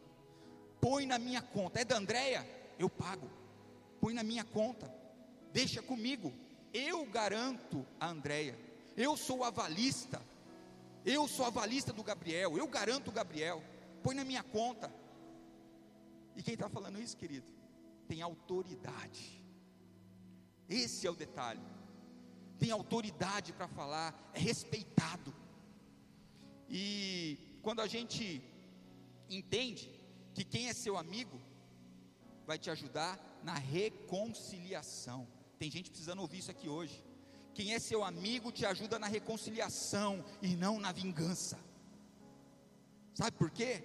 Põe 0.80 1.04
na 1.04 1.18
minha 1.18 1.42
conta. 1.42 1.80
É 1.80 1.84
da 1.84 1.98
Andréia? 1.98 2.42
Eu 2.78 2.88
pago. 2.88 3.43
Põe 4.04 4.12
na 4.12 4.22
minha 4.22 4.44
conta. 4.44 4.94
Deixa 5.50 5.80
comigo. 5.80 6.30
Eu 6.74 7.06
garanto 7.06 7.86
a 7.98 8.10
Andréia. 8.10 8.54
Eu 8.94 9.16
sou 9.16 9.42
avalista. 9.42 10.20
Eu 11.06 11.26
sou 11.26 11.46
avalista 11.46 11.90
do 11.90 12.02
Gabriel. 12.02 12.58
Eu 12.58 12.68
garanto 12.68 13.08
o 13.08 13.12
Gabriel. 13.12 13.64
Põe 14.02 14.14
na 14.14 14.22
minha 14.22 14.42
conta. 14.42 14.94
E 16.36 16.42
quem 16.42 16.52
está 16.52 16.68
falando 16.68 17.00
isso, 17.00 17.16
querido? 17.16 17.46
Tem 18.06 18.20
autoridade. 18.20 19.42
Esse 20.68 21.06
é 21.06 21.10
o 21.10 21.16
detalhe. 21.16 21.62
Tem 22.58 22.70
autoridade 22.70 23.54
para 23.54 23.68
falar, 23.68 24.30
é 24.34 24.38
respeitado. 24.38 25.34
E 26.68 27.58
quando 27.62 27.80
a 27.80 27.86
gente 27.86 28.44
entende 29.30 29.98
que 30.34 30.44
quem 30.44 30.68
é 30.68 30.74
seu 30.74 30.98
amigo 30.98 31.40
vai 32.46 32.58
te 32.58 32.68
ajudar 32.68 33.32
na 33.44 33.54
reconciliação. 33.54 35.28
Tem 35.58 35.70
gente 35.70 35.90
precisando 35.90 36.20
ouvir 36.20 36.38
isso 36.38 36.50
aqui 36.50 36.68
hoje. 36.68 37.04
Quem 37.54 37.74
é 37.74 37.78
seu 37.78 38.02
amigo 38.02 38.50
te 38.50 38.66
ajuda 38.66 38.98
na 38.98 39.06
reconciliação 39.06 40.24
e 40.42 40.56
não 40.56 40.80
na 40.80 40.90
vingança. 40.90 41.58
Sabe 43.14 43.36
por 43.36 43.50
quê? 43.50 43.84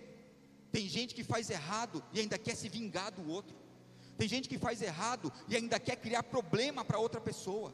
Tem 0.72 0.88
gente 0.88 1.14
que 1.14 1.24
faz 1.24 1.50
errado 1.50 2.04
e 2.14 2.20
ainda 2.20 2.38
quer 2.38 2.56
se 2.56 2.70
vingar 2.70 3.12
do 3.12 3.30
outro. 3.30 3.56
Tem 4.18 4.28
gente 4.28 4.50
que 4.50 4.58
faz 4.58 4.82
errado 4.82 5.32
e 5.48 5.56
ainda 5.56 5.80
quer 5.80 5.98
criar 5.98 6.24
problema 6.24 6.84
para 6.84 6.98
outra 6.98 7.22
pessoa. 7.22 7.74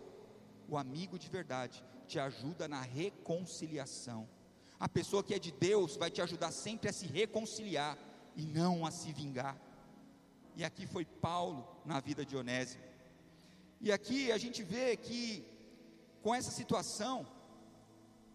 O 0.68 0.78
amigo 0.78 1.18
de 1.18 1.30
verdade 1.30 1.84
te 2.08 2.20
ajuda 2.20 2.68
na 2.68 2.82
reconciliação. 2.82 4.28
A 4.80 4.90
pessoa 4.90 5.24
que 5.24 5.34
é 5.34 5.40
de 5.40 5.52
Deus 5.52 5.96
vai 5.96 6.10
te 6.10 6.22
ajudar 6.22 6.52
sempre 6.52 6.90
a 6.90 6.94
se 6.94 7.06
reconciliar 7.06 7.98
e 8.36 8.46
não 8.46 8.86
a 8.86 8.92
se 8.92 9.14
vingar. 9.14 9.58
E 10.56 10.64
aqui 10.64 10.88
foi 10.88 11.06
Paulo 11.06 11.68
na 11.86 12.00
vida 12.00 12.26
de 12.26 12.36
Onésimo. 12.36 12.84
E 13.82 13.92
aqui 13.92 14.32
a 14.32 14.38
gente 14.38 14.64
vê 14.64 14.96
que 14.96 15.46
com 16.22 16.34
essa 16.34 16.50
situação, 16.50 17.28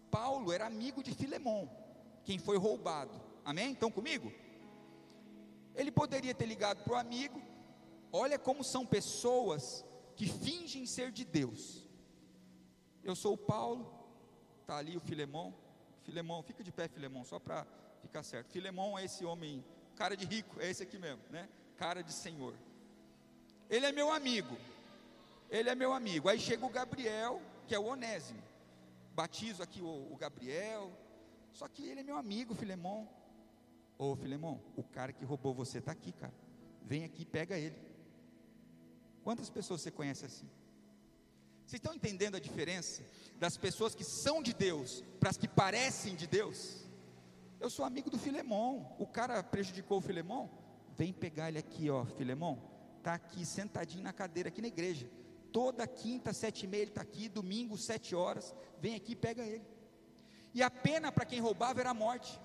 Paulo 0.09 0.51
era 0.51 0.65
amigo 0.65 1.03
de 1.03 1.13
Filemão, 1.13 1.69
quem 2.23 2.37
foi 2.37 2.57
roubado. 2.57 3.19
Amém? 3.43 3.73
Estão 3.73 3.91
comigo? 3.91 4.31
Ele 5.75 5.91
poderia 5.91 6.33
ter 6.33 6.45
ligado 6.45 6.83
para 6.83 6.93
o 6.93 6.97
amigo. 6.97 7.41
Olha 8.11 8.37
como 8.37 8.63
são 8.63 8.85
pessoas 8.85 9.83
que 10.15 10.27
fingem 10.27 10.85
ser 10.85 11.11
de 11.11 11.25
Deus. 11.25 11.87
Eu 13.03 13.15
sou 13.15 13.33
o 13.33 13.37
Paulo, 13.37 13.91
está 14.61 14.77
ali 14.77 14.95
o 14.95 15.01
Filemão. 15.01 15.53
Filemão, 16.03 16.43
fica 16.43 16.63
de 16.63 16.71
pé, 16.71 16.87
Filemão, 16.87 17.23
só 17.23 17.39
para 17.39 17.65
ficar 18.01 18.21
certo. 18.21 18.51
Filemão 18.51 18.97
é 18.97 19.05
esse 19.05 19.25
homem, 19.25 19.65
cara 19.95 20.15
de 20.15 20.25
rico, 20.25 20.59
é 20.59 20.69
esse 20.69 20.83
aqui 20.83 20.97
mesmo, 20.99 21.21
né? 21.29 21.49
Cara 21.81 22.03
de 22.03 22.13
senhor. 22.13 22.53
Ele 23.67 23.87
é 23.87 23.91
meu 23.91 24.11
amigo. 24.11 24.55
Ele 25.49 25.67
é 25.67 25.73
meu 25.73 25.91
amigo. 25.93 26.29
Aí 26.29 26.39
chega 26.39 26.63
o 26.63 26.69
Gabriel, 26.69 27.41
que 27.65 27.73
é 27.73 27.79
o 27.79 27.85
Onésimo. 27.85 28.43
Batizo 29.15 29.63
aqui 29.63 29.81
o, 29.81 30.13
o 30.13 30.15
Gabriel. 30.15 30.91
Só 31.51 31.67
que 31.67 31.81
ele 31.89 32.01
é 32.01 32.03
meu 32.03 32.17
amigo, 32.17 32.53
Filemão. 32.53 33.09
Ô 33.97 34.15
Filemão, 34.15 34.61
o 34.75 34.83
cara 34.83 35.11
que 35.11 35.25
roubou 35.25 35.55
você 35.55 35.79
está 35.79 35.91
aqui, 35.91 36.11
cara. 36.11 36.31
Vem 36.83 37.03
aqui, 37.03 37.25
pega 37.25 37.57
ele. 37.57 37.81
Quantas 39.23 39.49
pessoas 39.49 39.81
você 39.81 39.89
conhece 39.89 40.23
assim? 40.23 40.47
Vocês 41.65 41.79
estão 41.79 41.95
entendendo 41.95 42.35
a 42.35 42.39
diferença 42.39 43.03
das 43.39 43.57
pessoas 43.57 43.95
que 43.95 44.03
são 44.03 44.43
de 44.43 44.53
Deus 44.53 45.03
para 45.19 45.31
as 45.31 45.37
que 45.37 45.47
parecem 45.47 46.15
de 46.15 46.27
Deus? 46.27 46.85
Eu 47.59 47.71
sou 47.71 47.83
amigo 47.83 48.11
do 48.11 48.19
Filemão. 48.19 48.95
O 48.99 49.07
cara 49.07 49.41
prejudicou 49.41 49.97
o 49.97 50.01
Filemão? 50.01 50.60
Vem 50.97 51.13
pegar 51.13 51.49
ele 51.49 51.59
aqui, 51.59 51.89
ó, 51.89 52.05
Filemão. 52.05 52.61
Está 52.97 53.13
aqui 53.13 53.45
sentadinho 53.45 54.03
na 54.03 54.13
cadeira 54.13 54.49
aqui 54.49 54.61
na 54.61 54.67
igreja. 54.67 55.09
Toda 55.51 55.87
quinta, 55.87 56.31
sete 56.33 56.63
e 56.63 56.67
meia, 56.67 56.83
ele 56.83 56.91
está 56.91 57.01
aqui. 57.01 57.27
Domingo, 57.27 57.77
sete 57.77 58.15
horas. 58.15 58.55
Vem 58.79 58.95
aqui, 58.95 59.15
pega 59.15 59.43
ele. 59.43 59.65
E 60.53 60.61
a 60.61 60.69
pena 60.69 61.11
para 61.11 61.25
quem 61.25 61.39
roubava 61.39 61.79
era 61.79 61.89
a 61.89 61.93
morte. 61.93 62.39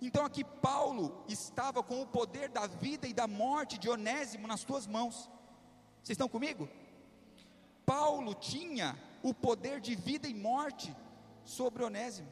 Então 0.00 0.24
aqui 0.24 0.44
Paulo 0.44 1.24
estava 1.28 1.82
com 1.82 2.02
o 2.02 2.06
poder 2.06 2.48
da 2.48 2.66
vida 2.66 3.06
e 3.06 3.14
da 3.14 3.26
morte 3.26 3.78
de 3.78 3.88
Onésimo 3.88 4.46
nas 4.46 4.60
suas 4.60 4.86
mãos. 4.86 5.30
Vocês 6.02 6.16
estão 6.16 6.28
comigo? 6.28 6.68
Paulo 7.86 8.34
tinha 8.34 8.98
o 9.22 9.32
poder 9.32 9.80
de 9.80 9.94
vida 9.94 10.28
e 10.28 10.34
morte 10.34 10.94
sobre 11.44 11.84
Onésimo, 11.84 12.28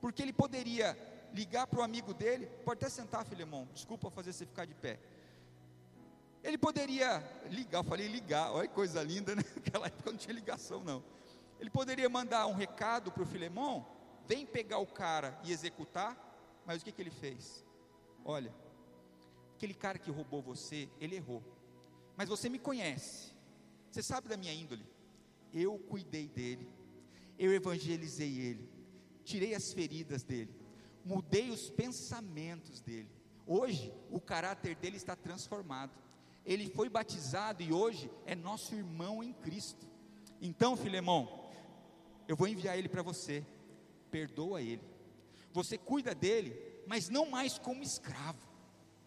porque 0.00 0.22
ele 0.22 0.32
poderia 0.32 0.96
ligar 1.32 1.66
para 1.66 1.80
o 1.80 1.82
amigo 1.82 2.12
dele, 2.12 2.46
pode 2.64 2.78
até 2.78 2.88
sentar, 2.88 3.24
Filemão, 3.24 3.68
desculpa 3.72 4.10
fazer 4.10 4.32
você 4.32 4.46
ficar 4.46 4.66
de 4.66 4.74
pé. 4.74 4.98
Ele 6.42 6.58
poderia 6.58 7.22
ligar, 7.50 7.78
eu 7.78 7.84
falei 7.84 8.08
ligar, 8.08 8.52
olha 8.52 8.66
que 8.66 8.74
coisa 8.74 9.02
linda, 9.02 9.34
né? 9.34 9.42
Naquela 9.54 9.86
época 9.86 10.10
não 10.10 10.18
tinha 10.18 10.34
ligação, 10.34 10.82
não. 10.82 11.02
Ele 11.60 11.70
poderia 11.70 12.08
mandar 12.08 12.46
um 12.46 12.52
recado 12.52 13.12
para 13.12 13.22
o 13.22 13.26
Filemão, 13.26 13.86
vem 14.26 14.44
pegar 14.44 14.78
o 14.78 14.86
cara 14.86 15.38
e 15.44 15.52
executar, 15.52 16.16
mas 16.66 16.82
o 16.82 16.84
que, 16.84 16.92
que 16.92 17.00
ele 17.00 17.10
fez? 17.10 17.64
Olha, 18.24 18.52
aquele 19.54 19.74
cara 19.74 19.98
que 19.98 20.10
roubou 20.10 20.42
você, 20.42 20.88
ele 21.00 21.16
errou. 21.16 21.42
Mas 22.16 22.28
você 22.28 22.48
me 22.48 22.58
conhece, 22.58 23.32
você 23.90 24.02
sabe 24.02 24.28
da 24.28 24.36
minha 24.36 24.52
índole. 24.52 24.84
Eu 25.52 25.78
cuidei 25.78 26.28
dele, 26.28 26.68
eu 27.38 27.52
evangelizei 27.52 28.38
ele, 28.38 28.68
tirei 29.24 29.54
as 29.54 29.72
feridas 29.72 30.24
dele. 30.24 30.61
Mudei 31.04 31.50
os 31.50 31.70
pensamentos 31.70 32.80
dele. 32.80 33.10
Hoje, 33.46 33.92
o 34.10 34.20
caráter 34.20 34.74
dele 34.76 34.96
está 34.96 35.16
transformado. 35.16 35.92
Ele 36.44 36.68
foi 36.68 36.88
batizado 36.88 37.62
e 37.62 37.72
hoje 37.72 38.10
é 38.26 38.34
nosso 38.34 38.74
irmão 38.74 39.22
em 39.22 39.32
Cristo. 39.32 39.86
Então, 40.40 40.76
Filemão, 40.76 41.50
eu 42.26 42.36
vou 42.36 42.48
enviar 42.48 42.78
ele 42.78 42.88
para 42.88 43.02
você. 43.02 43.44
Perdoa 44.10 44.60
ele. 44.60 44.82
Você 45.52 45.76
cuida 45.76 46.14
dele, 46.14 46.56
mas 46.86 47.08
não 47.08 47.30
mais 47.30 47.58
como 47.58 47.82
escravo, 47.82 48.48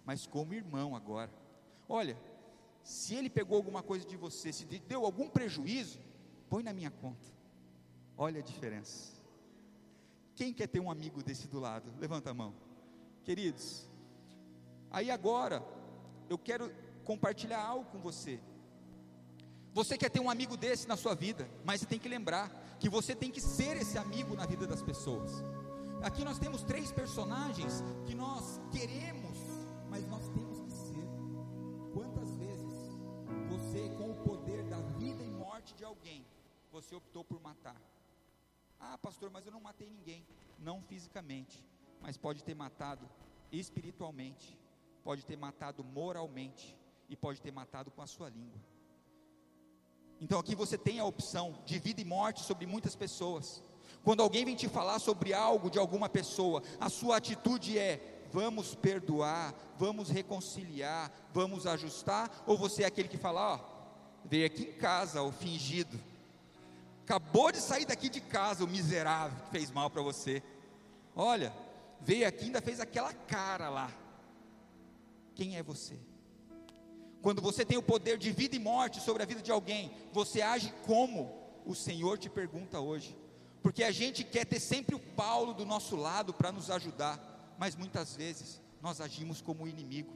mas 0.05 0.27
como 0.27 0.53
irmão 0.53 0.95
agora. 0.95 1.31
Olha, 1.89 2.17
se 2.83 3.15
ele 3.15 3.29
pegou 3.29 3.57
alguma 3.57 3.81
coisa 3.81 4.05
de 4.05 4.15
você, 4.15 4.53
se 4.53 4.65
deu 4.65 5.05
algum 5.05 5.27
prejuízo, 5.27 5.99
põe 6.49 6.63
na 6.63 6.71
minha 6.71 6.91
conta. 6.91 7.33
Olha 8.17 8.39
a 8.39 8.43
diferença. 8.43 9.14
Quem 10.35 10.53
quer 10.53 10.67
ter 10.67 10.79
um 10.79 10.91
amigo 10.91 11.23
desse 11.23 11.47
do 11.47 11.59
lado? 11.59 11.93
Levanta 11.97 12.31
a 12.31 12.33
mão. 12.33 12.53
Queridos, 13.23 13.87
aí 14.91 15.09
agora 15.09 15.65
eu 16.29 16.37
quero 16.37 16.71
compartilhar 17.03 17.63
algo 17.63 17.85
com 17.91 17.99
você. 17.99 18.39
Você 19.73 19.97
quer 19.97 20.09
ter 20.09 20.19
um 20.19 20.29
amigo 20.29 20.55
desse 20.55 20.87
na 20.87 20.95
sua 20.95 21.15
vida, 21.15 21.49
mas 21.63 21.81
você 21.81 21.85
tem 21.85 21.99
que 21.99 22.09
lembrar 22.09 22.49
que 22.79 22.89
você 22.89 23.15
tem 23.15 23.31
que 23.31 23.41
ser 23.41 23.77
esse 23.77 23.97
amigo 23.97 24.35
na 24.35 24.45
vida 24.45 24.67
das 24.67 24.81
pessoas. 24.81 25.31
Aqui 26.01 26.23
nós 26.23 26.37
temos 26.37 26.63
três 26.63 26.91
personagens 26.91 27.83
que 28.05 28.13
nós 28.13 28.59
queremos, 28.71 29.37
mas 29.89 30.07
nós 30.07 30.27
temos 30.29 30.59
que 30.59 30.71
ser. 30.71 31.05
Quantas 31.93 32.35
vezes 32.35 32.73
você, 33.49 33.89
com 33.97 34.11
o 34.11 34.15
poder 34.15 34.63
da 34.65 34.81
vida 34.81 35.23
e 35.23 35.29
morte 35.29 35.73
de 35.73 35.83
alguém, 35.83 36.25
você 36.71 36.93
optou 36.93 37.23
por 37.23 37.41
matar? 37.41 37.81
Ah, 38.79 38.97
pastor, 38.97 39.29
mas 39.29 39.45
eu 39.45 39.51
não 39.51 39.61
matei 39.61 39.89
ninguém. 39.89 40.25
Não 40.59 40.81
fisicamente, 40.81 41.63
mas 42.01 42.17
pode 42.17 42.43
ter 42.43 42.55
matado 42.55 43.07
espiritualmente, 43.51 44.57
pode 45.03 45.25
ter 45.25 45.37
matado 45.37 45.83
moralmente 45.83 46.75
e 47.09 47.15
pode 47.15 47.41
ter 47.41 47.51
matado 47.51 47.91
com 47.91 48.01
a 48.01 48.07
sua 48.07 48.29
língua. 48.29 48.59
Então 50.19 50.39
aqui 50.39 50.55
você 50.55 50.77
tem 50.77 50.99
a 50.99 51.05
opção 51.05 51.61
de 51.65 51.77
vida 51.77 52.01
e 52.01 52.05
morte 52.05 52.41
sobre 52.43 52.65
muitas 52.65 52.95
pessoas. 52.95 53.63
Quando 54.03 54.21
alguém 54.21 54.45
vem 54.45 54.55
te 54.55 54.67
falar 54.67 54.99
sobre 54.99 55.33
algo 55.33 55.69
de 55.69 55.77
alguma 55.77 56.07
pessoa, 56.07 56.63
a 56.79 56.89
sua 56.89 57.17
atitude 57.17 57.77
é: 57.77 58.27
vamos 58.31 58.75
perdoar, 58.75 59.53
vamos 59.77 60.09
reconciliar, 60.09 61.11
vamos 61.33 61.67
ajustar, 61.67 62.43
ou 62.45 62.57
você 62.57 62.83
é 62.83 62.85
aquele 62.85 63.07
que 63.07 63.17
fala, 63.17 63.55
ó, 63.55 63.59
veio 64.25 64.45
aqui 64.45 64.63
em 64.63 64.73
casa, 64.73 65.21
o 65.21 65.31
fingido, 65.31 65.99
acabou 67.05 67.51
de 67.51 67.59
sair 67.59 67.85
daqui 67.85 68.09
de 68.09 68.19
casa, 68.19 68.63
o 68.63 68.67
miserável 68.67 69.37
que 69.45 69.51
fez 69.51 69.69
mal 69.69 69.91
para 69.91 70.01
você, 70.01 70.41
olha, 71.15 71.53
veio 72.01 72.27
aqui 72.27 72.45
e 72.45 72.45
ainda 72.47 72.61
fez 72.61 72.79
aquela 72.79 73.13
cara 73.13 73.69
lá, 73.69 73.93
quem 75.35 75.55
é 75.55 75.61
você? 75.61 75.99
Quando 77.21 77.43
você 77.43 77.63
tem 77.63 77.77
o 77.77 77.83
poder 77.83 78.17
de 78.17 78.31
vida 78.31 78.55
e 78.55 78.59
morte 78.59 78.99
sobre 78.99 79.21
a 79.21 79.25
vida 79.25 79.41
de 79.41 79.51
alguém, 79.51 79.95
você 80.11 80.41
age 80.41 80.73
como 80.83 81.31
o 81.63 81.75
Senhor 81.75 82.17
te 82.17 82.27
pergunta 82.29 82.79
hoje. 82.79 83.15
Porque 83.61 83.83
a 83.83 83.91
gente 83.91 84.23
quer 84.23 84.45
ter 84.45 84.59
sempre 84.59 84.95
o 84.95 84.99
Paulo 84.99 85.53
do 85.53 85.65
nosso 85.65 85.95
lado 85.95 86.33
para 86.33 86.51
nos 86.51 86.71
ajudar, 86.71 87.55
mas 87.57 87.75
muitas 87.75 88.15
vezes 88.15 88.61
nós 88.81 88.99
agimos 88.99 89.41
como 89.41 89.67
inimigo. 89.67 90.13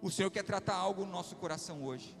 O 0.00 0.10
Senhor 0.10 0.30
quer 0.30 0.44
tratar 0.44 0.74
algo 0.74 1.04
no 1.04 1.12
nosso 1.12 1.36
coração 1.36 1.84
hoje. 1.84 2.16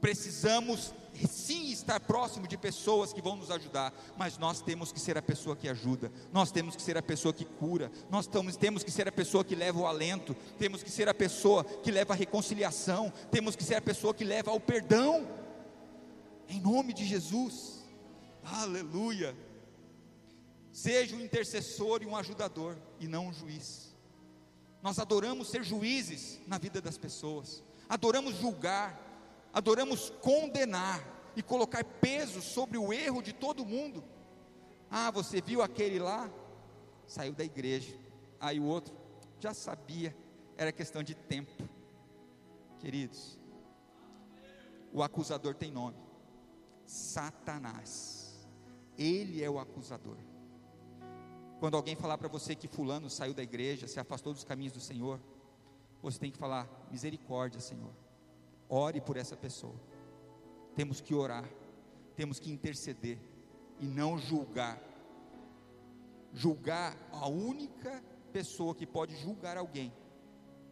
Precisamos 0.00 0.92
sim 1.24 1.70
estar 1.70 2.00
próximo 2.00 2.46
de 2.46 2.58
pessoas 2.58 3.12
que 3.12 3.22
vão 3.22 3.36
nos 3.36 3.50
ajudar, 3.50 3.94
mas 4.18 4.36
nós 4.36 4.60
temos 4.60 4.92
que 4.92 5.00
ser 5.00 5.16
a 5.16 5.22
pessoa 5.22 5.56
que 5.56 5.68
ajuda, 5.68 6.12
nós 6.32 6.50
temos 6.50 6.76
que 6.76 6.82
ser 6.82 6.98
a 6.98 7.02
pessoa 7.02 7.32
que 7.32 7.44
cura, 7.44 7.90
nós 8.10 8.26
temos 8.26 8.82
que 8.82 8.90
ser 8.90 9.08
a 9.08 9.12
pessoa 9.12 9.44
que 9.44 9.54
leva 9.54 9.78
o 9.78 9.86
alento, 9.86 10.34
temos 10.58 10.82
que 10.82 10.90
ser 10.90 11.08
a 11.08 11.14
pessoa 11.14 11.64
que 11.64 11.90
leva 11.90 12.12
a 12.12 12.16
reconciliação, 12.16 13.12
temos 13.30 13.56
que 13.56 13.64
ser 13.64 13.76
a 13.76 13.80
pessoa 13.80 14.12
que 14.12 14.24
leva 14.24 14.50
ao 14.50 14.60
perdão, 14.60 15.26
em 16.48 16.60
nome 16.60 16.92
de 16.92 17.06
Jesus, 17.06 17.84
aleluia. 18.44 19.34
Seja 20.72 21.16
um 21.16 21.20
intercessor 21.20 22.02
e 22.02 22.06
um 22.06 22.14
ajudador, 22.14 22.76
e 23.00 23.08
não 23.08 23.28
um 23.28 23.32
juiz. 23.32 23.94
Nós 24.82 24.98
adoramos 24.98 25.48
ser 25.48 25.64
juízes 25.64 26.38
na 26.46 26.58
vida 26.58 26.80
das 26.80 26.98
pessoas, 26.98 27.62
adoramos 27.88 28.36
julgar, 28.36 29.06
adoramos 29.56 30.10
condenar 30.20 31.02
e 31.34 31.42
colocar 31.42 31.82
peso 31.82 32.42
sobre 32.42 32.76
o 32.76 32.92
erro 32.92 33.22
de 33.22 33.32
todo 33.32 33.64
mundo. 33.64 34.04
Ah, 34.90 35.10
você 35.10 35.40
viu 35.40 35.62
aquele 35.62 35.98
lá? 35.98 36.30
Saiu 37.06 37.32
da 37.32 37.42
igreja. 37.42 37.96
Aí 38.38 38.60
o 38.60 38.64
outro 38.64 38.94
já 39.40 39.54
sabia, 39.54 40.14
era 40.58 40.70
questão 40.70 41.02
de 41.02 41.14
tempo. 41.14 41.66
Queridos, 42.80 43.38
o 44.92 45.02
acusador 45.02 45.54
tem 45.54 45.72
nome: 45.72 45.96
Satanás. 46.84 48.46
Ele 48.98 49.42
é 49.42 49.48
o 49.48 49.58
acusador. 49.58 50.18
Quando 51.60 51.78
alguém 51.78 51.96
falar 51.96 52.18
para 52.18 52.28
você 52.28 52.54
que 52.54 52.68
fulano 52.68 53.08
saiu 53.08 53.32
da 53.32 53.42
igreja, 53.42 53.88
se 53.88 53.98
afastou 53.98 54.34
dos 54.34 54.44
caminhos 54.44 54.74
do 54.74 54.80
Senhor, 54.80 55.18
você 56.02 56.18
tem 56.18 56.30
que 56.30 56.36
falar: 56.36 56.68
misericórdia, 56.90 57.58
Senhor. 57.58 58.05
Ore 58.68 59.00
por 59.00 59.16
essa 59.16 59.36
pessoa. 59.36 59.74
Temos 60.74 61.00
que 61.00 61.14
orar, 61.14 61.48
temos 62.16 62.38
que 62.38 62.50
interceder 62.50 63.18
e 63.80 63.86
não 63.86 64.18
julgar. 64.18 64.82
Julgar 66.32 66.96
a 67.12 67.28
única 67.28 68.02
pessoa 68.32 68.74
que 68.74 68.86
pode 68.86 69.16
julgar 69.16 69.56
alguém 69.56 69.92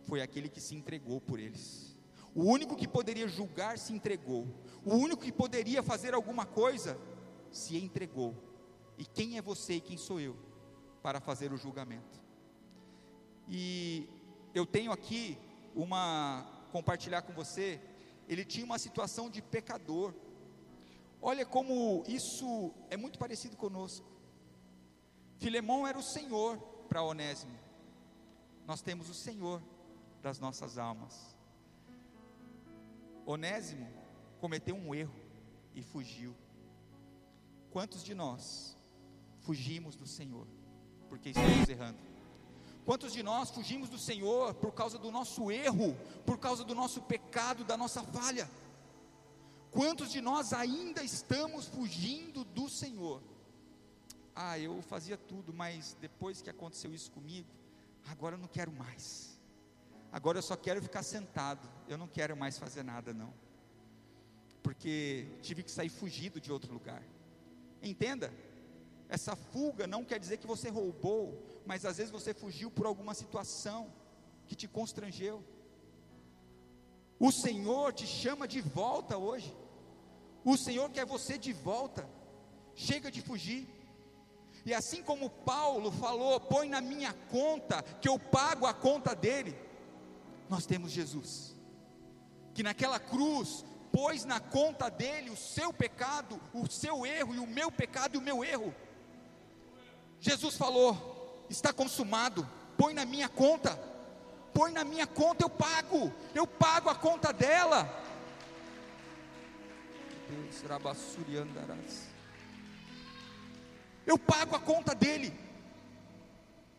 foi 0.02 0.20
aquele 0.20 0.48
que 0.48 0.60
se 0.60 0.74
entregou 0.74 1.20
por 1.20 1.38
eles. 1.38 1.96
O 2.34 2.44
único 2.44 2.76
que 2.76 2.88
poderia 2.88 3.28
julgar 3.28 3.78
se 3.78 3.92
entregou. 3.92 4.46
O 4.84 4.94
único 4.94 5.22
que 5.22 5.32
poderia 5.32 5.82
fazer 5.82 6.12
alguma 6.14 6.44
coisa 6.44 6.98
se 7.50 7.76
entregou. 7.76 8.34
E 8.98 9.04
quem 9.04 9.38
é 9.38 9.42
você 9.42 9.74
e 9.74 9.80
quem 9.80 9.96
sou 9.96 10.20
eu 10.20 10.36
para 11.02 11.20
fazer 11.20 11.52
o 11.52 11.56
julgamento? 11.56 12.22
E 13.48 14.08
eu 14.54 14.66
tenho 14.66 14.90
aqui 14.90 15.38
uma 15.74 16.53
compartilhar 16.74 17.22
com 17.22 17.32
você, 17.32 17.80
ele 18.28 18.44
tinha 18.44 18.66
uma 18.66 18.80
situação 18.80 19.30
de 19.30 19.40
pecador. 19.40 20.12
Olha 21.22 21.46
como 21.46 22.02
isso 22.08 22.74
é 22.90 22.96
muito 22.96 23.16
parecido 23.16 23.56
conosco. 23.56 24.04
Filemão 25.38 25.86
era 25.86 25.96
o 25.96 26.02
Senhor 26.02 26.58
para 26.88 27.00
Onésimo. 27.00 27.56
Nós 28.66 28.82
temos 28.82 29.08
o 29.08 29.14
Senhor 29.14 29.62
das 30.20 30.40
nossas 30.40 30.76
almas. 30.76 31.36
Onésimo 33.24 33.88
cometeu 34.40 34.74
um 34.74 34.92
erro 34.92 35.14
e 35.76 35.80
fugiu. 35.80 36.34
Quantos 37.70 38.02
de 38.02 38.14
nós 38.14 38.76
fugimos 39.42 39.94
do 39.94 40.08
Senhor 40.08 40.48
porque 41.08 41.28
estamos 41.28 41.68
errando? 41.68 42.13
Quantos 42.84 43.12
de 43.12 43.22
nós 43.22 43.50
fugimos 43.50 43.88
do 43.88 43.98
Senhor 43.98 44.54
por 44.54 44.72
causa 44.72 44.98
do 44.98 45.10
nosso 45.10 45.50
erro, 45.50 45.96
por 46.26 46.38
causa 46.38 46.62
do 46.64 46.74
nosso 46.74 47.00
pecado, 47.00 47.64
da 47.64 47.76
nossa 47.76 48.02
falha? 48.02 48.48
Quantos 49.70 50.12
de 50.12 50.20
nós 50.20 50.52
ainda 50.52 51.02
estamos 51.02 51.66
fugindo 51.66 52.44
do 52.44 52.68
Senhor? 52.68 53.22
Ah, 54.34 54.58
eu 54.58 54.82
fazia 54.82 55.16
tudo, 55.16 55.52
mas 55.52 55.96
depois 56.00 56.42
que 56.42 56.50
aconteceu 56.50 56.92
isso 56.92 57.10
comigo, 57.10 57.48
agora 58.06 58.34
eu 58.34 58.38
não 58.38 58.48
quero 58.48 58.70
mais. 58.70 59.38
Agora 60.12 60.38
eu 60.38 60.42
só 60.42 60.54
quero 60.54 60.82
ficar 60.82 61.02
sentado, 61.02 61.68
eu 61.88 61.96
não 61.96 62.06
quero 62.06 62.36
mais 62.36 62.58
fazer 62.58 62.82
nada, 62.82 63.14
não. 63.14 63.32
Porque 64.62 65.26
tive 65.42 65.62
que 65.62 65.70
sair 65.70 65.88
fugido 65.88 66.40
de 66.40 66.52
outro 66.52 66.72
lugar. 66.72 67.02
Entenda, 67.82 68.32
essa 69.08 69.36
fuga 69.36 69.86
não 69.86 70.04
quer 70.04 70.18
dizer 70.18 70.38
que 70.38 70.46
você 70.46 70.68
roubou, 70.68 71.42
mas 71.66 71.84
às 71.84 71.96
vezes 71.96 72.10
você 72.10 72.32
fugiu 72.34 72.70
por 72.70 72.86
alguma 72.86 73.14
situação 73.14 73.92
que 74.46 74.54
te 74.54 74.66
constrangeu. 74.66 75.42
O 77.18 77.30
Senhor 77.30 77.92
te 77.92 78.06
chama 78.06 78.46
de 78.46 78.60
volta 78.60 79.16
hoje. 79.16 79.54
O 80.44 80.56
Senhor 80.56 80.90
quer 80.90 81.06
você 81.06 81.38
de 81.38 81.52
volta. 81.52 82.08
Chega 82.74 83.10
de 83.10 83.22
fugir. 83.22 83.68
E 84.66 84.72
assim 84.72 85.02
como 85.02 85.28
Paulo 85.28 85.92
falou, 85.92 86.40
põe 86.40 86.68
na 86.68 86.80
minha 86.80 87.12
conta, 87.30 87.82
que 87.82 88.08
eu 88.08 88.18
pago 88.18 88.66
a 88.66 88.72
conta 88.72 89.14
dele. 89.14 89.54
Nós 90.48 90.66
temos 90.66 90.90
Jesus, 90.90 91.54
que 92.54 92.62
naquela 92.62 92.98
cruz 92.98 93.64
pôs 93.92 94.24
na 94.24 94.40
conta 94.40 94.88
dele 94.88 95.30
o 95.30 95.36
seu 95.36 95.72
pecado, 95.72 96.40
o 96.52 96.68
seu 96.68 97.06
erro 97.06 97.34
e 97.34 97.38
o 97.38 97.46
meu 97.46 97.70
pecado 97.70 98.14
e 98.14 98.18
o 98.18 98.22
meu 98.22 98.44
erro. 98.44 98.74
Jesus 100.24 100.56
falou: 100.56 101.44
está 101.50 101.70
consumado, 101.70 102.48
põe 102.78 102.94
na 102.94 103.04
minha 103.04 103.28
conta, 103.28 103.78
põe 104.54 104.72
na 104.72 104.82
minha 104.82 105.06
conta, 105.06 105.44
eu 105.44 105.50
pago, 105.50 106.10
eu 106.34 106.46
pago 106.46 106.88
a 106.88 106.94
conta 106.94 107.30
dela. 107.30 107.86
Eu 114.06 114.18
pago 114.18 114.56
a 114.56 114.58
conta 114.58 114.94
dele. 114.94 115.38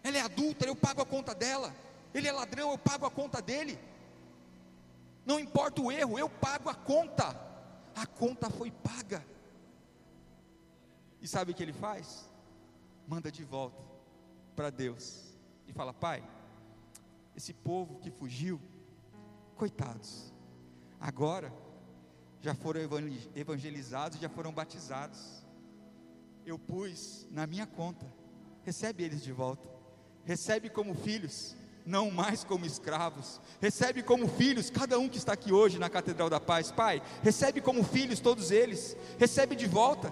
Ela 0.01 0.17
é 0.17 0.21
adulta, 0.21 0.65
eu 0.65 0.75
pago 0.75 1.03
a 1.03 1.05
conta 1.05 1.36
dela. 1.36 1.71
Ele 2.15 2.27
é 2.27 2.31
ladrão, 2.31 2.71
eu 2.71 2.79
pago 2.79 3.05
a 3.05 3.12
conta 3.12 3.43
dele. 3.43 3.77
Não 5.23 5.39
importa 5.39 5.84
o 5.84 5.91
erro, 5.91 6.17
eu 6.17 6.29
pago 6.29 6.67
a 6.67 6.73
conta. 6.73 7.39
A 7.95 8.08
conta 8.08 8.49
foi 8.49 8.71
paga. 8.71 9.23
E 11.21 11.27
sabe 11.27 11.51
o 11.51 11.55
que 11.55 11.62
ele 11.62 11.73
faz? 11.73 12.35
Manda 13.07 13.31
de 13.31 13.43
volta 13.43 13.81
para 14.55 14.69
Deus 14.69 15.35
e 15.67 15.73
fala: 15.73 15.93
Pai, 15.93 16.23
esse 17.35 17.53
povo 17.53 17.99
que 17.99 18.09
fugiu, 18.09 18.59
coitados, 19.55 20.33
agora 20.99 21.53
já 22.41 22.53
foram 22.53 22.79
evangelizados, 23.35 24.19
já 24.19 24.29
foram 24.29 24.51
batizados. 24.51 25.43
Eu 26.45 26.59
pus 26.59 27.27
na 27.31 27.47
minha 27.47 27.65
conta, 27.65 28.05
recebe 28.63 29.03
eles 29.03 29.23
de 29.23 29.31
volta, 29.31 29.67
recebe 30.23 30.69
como 30.69 30.93
filhos, 30.93 31.55
não 31.85 32.09
mais 32.11 32.43
como 32.43 32.65
escravos, 32.65 33.41
recebe 33.59 34.01
como 34.01 34.27
filhos 34.27 34.69
cada 34.69 34.97
um 34.97 35.09
que 35.09 35.17
está 35.17 35.33
aqui 35.33 35.51
hoje 35.51 35.77
na 35.79 35.89
Catedral 35.89 36.29
da 36.29 36.39
Paz, 36.39 36.71
Pai, 36.71 37.01
recebe 37.21 37.61
como 37.61 37.83
filhos 37.83 38.19
todos 38.19 38.51
eles, 38.51 38.95
recebe 39.17 39.55
de 39.55 39.67
volta. 39.67 40.11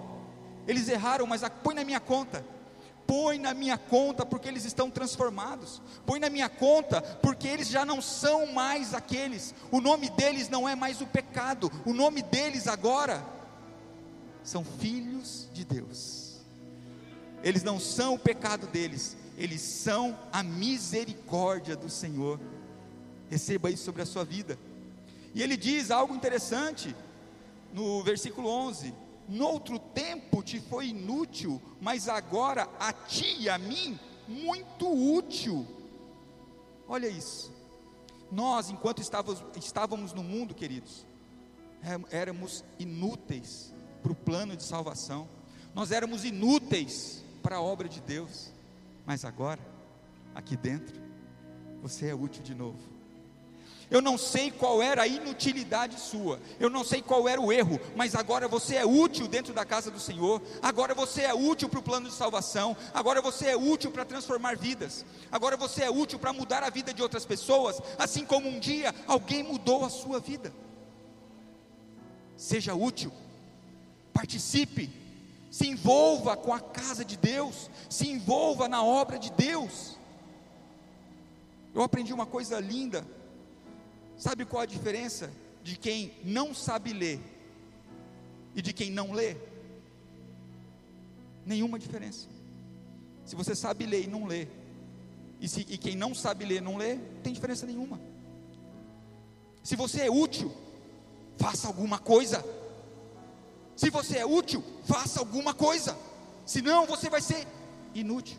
Eles 0.66 0.88
erraram, 0.88 1.26
mas 1.26 1.42
põe 1.62 1.74
na 1.74 1.84
minha 1.84 2.00
conta, 2.00 2.44
põe 3.14 3.38
na 3.38 3.54
minha 3.54 3.78
conta 3.78 4.26
porque 4.26 4.48
eles 4.48 4.64
estão 4.64 4.90
transformados, 4.90 5.80
põe 6.04 6.18
na 6.18 6.28
minha 6.28 6.48
conta 6.48 7.00
porque 7.00 7.46
eles 7.46 7.68
já 7.68 7.84
não 7.84 8.02
são 8.02 8.52
mais 8.52 8.92
aqueles, 8.92 9.54
o 9.70 9.80
nome 9.80 10.10
deles 10.10 10.48
não 10.48 10.68
é 10.68 10.74
mais 10.74 11.00
o 11.00 11.06
pecado, 11.06 11.70
o 11.86 11.92
nome 11.92 12.22
deles 12.22 12.66
agora 12.66 13.24
são 14.42 14.64
filhos 14.64 15.48
de 15.52 15.64
Deus, 15.64 16.40
eles 17.40 17.62
não 17.62 17.78
são 17.78 18.14
o 18.14 18.18
pecado 18.18 18.66
deles, 18.66 19.16
eles 19.38 19.60
são 19.60 20.18
a 20.32 20.42
misericórdia 20.42 21.76
do 21.76 21.88
Senhor, 21.88 22.40
receba 23.30 23.70
isso 23.70 23.84
sobre 23.84 24.02
a 24.02 24.06
sua 24.06 24.24
vida, 24.24 24.58
e 25.32 25.40
ele 25.40 25.56
diz 25.56 25.92
algo 25.92 26.16
interessante 26.16 26.96
no 27.72 28.02
versículo 28.02 28.48
11: 28.48 28.92
Noutro 29.28 29.78
tempo 29.78 30.42
te 30.42 30.60
foi 30.60 30.88
inútil, 30.88 31.60
mas 31.80 32.08
agora 32.08 32.68
a 32.78 32.92
ti 32.92 33.36
e 33.40 33.48
a 33.48 33.56
mim 33.56 33.98
muito 34.28 34.88
útil. 34.88 35.66
Olha 36.86 37.08
isso. 37.08 37.52
Nós, 38.30 38.68
enquanto 38.70 39.00
estávamos, 39.00 39.42
estávamos 39.56 40.12
no 40.12 40.22
mundo, 40.22 40.54
queridos, 40.54 41.06
é, 41.82 42.18
éramos 42.18 42.64
inúteis 42.78 43.72
para 44.02 44.12
o 44.12 44.14
plano 44.14 44.56
de 44.56 44.62
salvação. 44.62 45.28
Nós 45.74 45.90
éramos 45.90 46.24
inúteis 46.24 47.24
para 47.42 47.56
a 47.56 47.62
obra 47.62 47.88
de 47.88 48.00
Deus. 48.00 48.52
Mas 49.06 49.24
agora, 49.24 49.60
aqui 50.34 50.56
dentro, 50.56 51.00
você 51.82 52.08
é 52.08 52.14
útil 52.14 52.42
de 52.42 52.54
novo. 52.54 52.93
Eu 53.90 54.00
não 54.00 54.16
sei 54.16 54.50
qual 54.50 54.82
era 54.82 55.02
a 55.02 55.06
inutilidade 55.06 56.00
sua, 56.00 56.40
eu 56.58 56.70
não 56.70 56.82
sei 56.82 57.02
qual 57.02 57.28
era 57.28 57.40
o 57.40 57.52
erro, 57.52 57.78
mas 57.94 58.14
agora 58.14 58.48
você 58.48 58.76
é 58.76 58.86
útil 58.86 59.28
dentro 59.28 59.52
da 59.52 59.64
casa 59.64 59.90
do 59.90 60.00
Senhor, 60.00 60.40
agora 60.62 60.94
você 60.94 61.22
é 61.22 61.34
útil 61.34 61.68
para 61.68 61.80
o 61.80 61.82
plano 61.82 62.08
de 62.08 62.14
salvação, 62.14 62.76
agora 62.94 63.20
você 63.20 63.48
é 63.48 63.56
útil 63.56 63.90
para 63.90 64.04
transformar 64.04 64.56
vidas, 64.56 65.04
agora 65.30 65.56
você 65.56 65.82
é 65.82 65.90
útil 65.90 66.18
para 66.18 66.32
mudar 66.32 66.62
a 66.62 66.70
vida 66.70 66.94
de 66.94 67.02
outras 67.02 67.26
pessoas, 67.26 67.80
assim 67.98 68.24
como 68.24 68.48
um 68.48 68.58
dia 68.58 68.94
alguém 69.06 69.42
mudou 69.42 69.84
a 69.84 69.90
sua 69.90 70.18
vida. 70.18 70.52
Seja 72.36 72.74
útil, 72.74 73.12
participe, 74.12 74.90
se 75.50 75.68
envolva 75.68 76.36
com 76.36 76.52
a 76.52 76.58
casa 76.58 77.04
de 77.04 77.16
Deus, 77.16 77.70
se 77.88 78.08
envolva 78.08 78.66
na 78.66 78.82
obra 78.82 79.18
de 79.18 79.30
Deus. 79.30 79.96
Eu 81.74 81.82
aprendi 81.82 82.12
uma 82.12 82.26
coisa 82.26 82.58
linda 82.58 83.06
Sabe 84.16 84.44
qual 84.44 84.62
a 84.62 84.66
diferença 84.66 85.30
de 85.62 85.76
quem 85.76 86.14
não 86.24 86.54
sabe 86.54 86.92
ler 86.92 87.20
e 88.54 88.62
de 88.62 88.72
quem 88.72 88.90
não 88.90 89.12
lê? 89.12 89.36
Nenhuma 91.44 91.78
diferença. 91.78 92.28
Se 93.24 93.34
você 93.34 93.54
sabe 93.54 93.86
ler 93.86 94.04
e 94.04 94.06
não 94.06 94.26
lê, 94.26 94.46
e, 95.40 95.48
se, 95.48 95.60
e 95.68 95.76
quem 95.76 95.96
não 95.96 96.14
sabe 96.14 96.44
ler 96.44 96.62
não 96.62 96.76
lê, 96.76 96.94
não 96.94 97.20
tem 97.22 97.32
diferença 97.32 97.66
nenhuma. 97.66 98.00
Se 99.62 99.76
você 99.76 100.02
é 100.02 100.10
útil, 100.10 100.52
faça 101.36 101.66
alguma 101.66 101.98
coisa. 101.98 102.44
Se 103.76 103.90
você 103.90 104.18
é 104.18 104.26
útil, 104.26 104.62
faça 104.84 105.18
alguma 105.18 105.52
coisa. 105.52 105.96
Senão 106.46 106.86
você 106.86 107.08
vai 107.08 107.20
ser 107.20 107.46
inútil. 107.94 108.38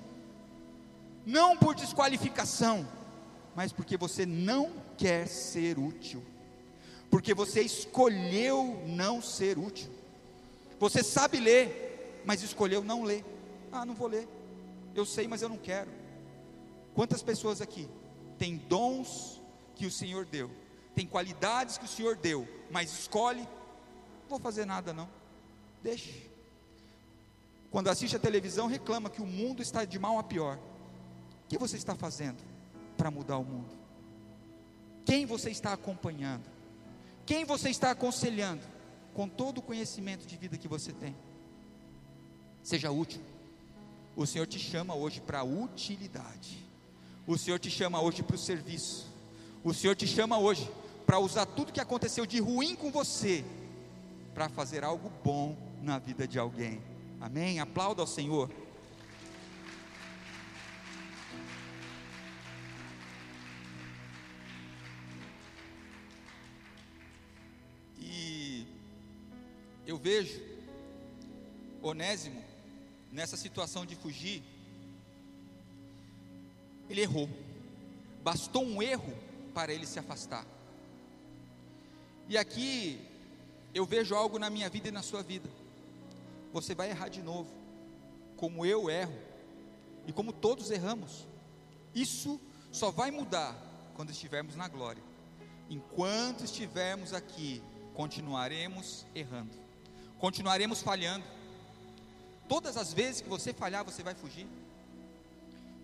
Não 1.25 1.57
por 1.57 1.73
desqualificação, 1.75 2.87
mas 3.55 3.71
porque 3.71 3.95
você 3.95 4.25
não 4.25 4.71
quer 4.97 5.27
ser 5.27 5.79
útil, 5.79 6.21
porque 7.09 7.33
você 7.33 7.61
escolheu 7.61 8.83
não 8.85 9.21
ser 9.21 9.57
útil. 9.57 9.89
Você 10.79 11.01
sabe 11.01 11.39
ler, 11.39 12.21
mas 12.25 12.43
escolheu 12.43 12.83
não 12.83 13.03
ler. 13.03 13.23
Ah, 13.71 13.85
não 13.85 13.93
vou 13.93 14.07
ler. 14.07 14.27
Eu 14.93 15.05
sei, 15.05 15.27
mas 15.27 15.41
eu 15.41 15.47
não 15.47 15.57
quero. 15.57 15.89
Quantas 16.93 17.23
pessoas 17.23 17.61
aqui 17.61 17.87
têm 18.37 18.57
dons 18.57 19.41
que 19.75 19.85
o 19.85 19.91
Senhor 19.91 20.25
deu, 20.25 20.51
tem 20.93 21.07
qualidades 21.07 21.77
que 21.77 21.85
o 21.85 21.89
Senhor 21.89 22.15
deu, 22.15 22.47
mas 22.69 22.91
escolhe, 22.91 23.41
não 23.41 24.29
vou 24.29 24.39
fazer 24.39 24.65
nada 24.65 24.93
não. 24.93 25.09
Deixe. 25.81 26.29
Quando 27.71 27.89
assiste 27.89 28.15
a 28.15 28.19
televisão, 28.19 28.67
reclama 28.67 29.09
que 29.09 29.21
o 29.21 29.25
mundo 29.25 29.61
está 29.61 29.85
de 29.85 29.99
mal 29.99 30.17
a 30.17 30.23
pior. 30.23 30.57
O 30.57 31.47
que 31.47 31.57
você 31.57 31.75
está 31.75 31.93
fazendo? 31.95 32.54
Para 32.95 33.11
mudar 33.11 33.37
o 33.37 33.43
mundo? 33.43 33.75
Quem 35.05 35.25
você 35.25 35.49
está 35.49 35.73
acompanhando? 35.73 36.43
Quem 37.25 37.45
você 37.45 37.69
está 37.69 37.91
aconselhando 37.91 38.61
com 39.13 39.27
todo 39.27 39.59
o 39.59 39.61
conhecimento 39.61 40.25
de 40.25 40.35
vida 40.37 40.57
que 40.57 40.67
você 40.67 40.91
tem? 40.91 41.15
Seja 42.63 42.91
útil. 42.91 43.21
O 44.15 44.25
Senhor 44.25 44.47
te 44.47 44.59
chama 44.59 44.95
hoje 44.95 45.21
para 45.21 45.39
a 45.39 45.43
utilidade. 45.43 46.63
O 47.27 47.37
Senhor 47.37 47.59
te 47.59 47.69
chama 47.69 48.01
hoje 48.01 48.23
para 48.23 48.35
o 48.35 48.39
serviço. 48.39 49.07
O 49.63 49.73
Senhor 49.73 49.95
te 49.95 50.07
chama 50.07 50.37
hoje 50.37 50.69
para 51.05 51.19
usar 51.19 51.45
tudo 51.45 51.73
que 51.73 51.81
aconteceu 51.81 52.25
de 52.25 52.39
ruim 52.39 52.75
com 52.75 52.91
você 52.91 53.43
para 54.33 54.49
fazer 54.49 54.83
algo 54.83 55.11
bom 55.23 55.55
na 55.81 55.97
vida 55.99 56.27
de 56.27 56.37
alguém. 56.37 56.81
Amém? 57.21 57.59
Aplauda 57.59 58.01
ao 58.01 58.07
Senhor. 58.07 58.49
Eu 69.95 69.97
vejo 69.97 70.41
Onésimo 71.81 72.43
nessa 73.13 73.37
situação 73.37 73.85
de 73.85 73.95
fugir, 73.95 74.43
ele 76.89 76.99
errou. 77.01 77.29
Bastou 78.21 78.65
um 78.65 78.83
erro 78.83 79.13
para 79.53 79.73
ele 79.73 79.85
se 79.85 79.97
afastar. 79.97 80.45
E 82.27 82.37
aqui 82.37 82.99
eu 83.73 83.85
vejo 83.85 84.15
algo 84.15 84.37
na 84.37 84.49
minha 84.49 84.69
vida 84.69 84.89
e 84.89 84.91
na 84.91 85.01
sua 85.01 85.23
vida. 85.23 85.49
Você 86.51 86.75
vai 86.75 86.89
errar 86.89 87.07
de 87.07 87.21
novo, 87.21 87.49
como 88.35 88.65
eu 88.65 88.89
erro 88.89 89.17
e 90.05 90.11
como 90.11 90.33
todos 90.33 90.71
erramos. 90.71 91.25
Isso 91.93 92.37
só 92.69 92.91
vai 92.91 93.11
mudar 93.11 93.55
quando 93.95 94.09
estivermos 94.09 94.57
na 94.57 94.67
glória. 94.67 95.03
Enquanto 95.69 96.43
estivermos 96.43 97.13
aqui, 97.13 97.63
continuaremos 97.93 99.05
errando 99.15 99.64
continuaremos 100.25 100.81
falhando. 100.81 101.23
Todas 102.49 102.77
as 102.77 102.91
vezes 102.91 103.21
que 103.21 103.29
você 103.29 103.53
falhar, 103.53 103.85
você 103.85 104.01
vai 104.01 104.15
fugir. 104.15 104.47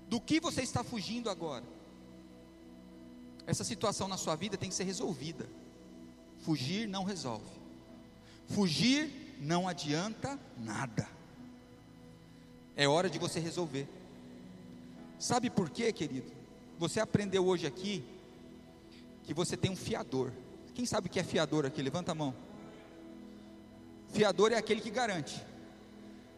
Do 0.09 0.19
que 0.19 0.39
você 0.39 0.63
está 0.63 0.83
fugindo 0.83 1.29
agora? 1.29 1.63
Essa 3.45 3.63
situação 3.63 4.07
na 4.07 4.17
sua 4.17 4.35
vida 4.35 4.57
tem 4.57 4.69
que 4.69 4.73
ser 4.73 4.83
resolvida. 4.83 5.47
Fugir 6.39 6.87
não 6.87 7.03
resolve. 7.03 7.45
Fugir 8.47 9.37
não 9.39 9.67
adianta 9.67 10.39
nada. 10.57 11.07
É 12.75 12.87
hora 12.87 13.11
de 13.11 13.19
você 13.19 13.39
resolver. 13.39 13.87
Sabe 15.19 15.51
por 15.51 15.69
quê, 15.69 15.93
querido? 15.93 16.31
Você 16.79 16.99
aprendeu 16.99 17.45
hoje 17.45 17.67
aqui 17.67 18.03
que 19.23 19.35
você 19.35 19.55
tem 19.55 19.69
um 19.69 19.75
fiador. 19.75 20.31
Quem 20.73 20.87
sabe 20.87 21.05
o 21.09 21.11
que 21.11 21.19
é 21.19 21.23
fiador 21.23 21.63
aqui? 21.63 21.79
Levanta 21.79 22.13
a 22.13 22.15
mão. 22.15 22.33
Fiador 24.11 24.51
é 24.51 24.57
aquele 24.57 24.81
que 24.81 24.89
garante. 24.89 25.41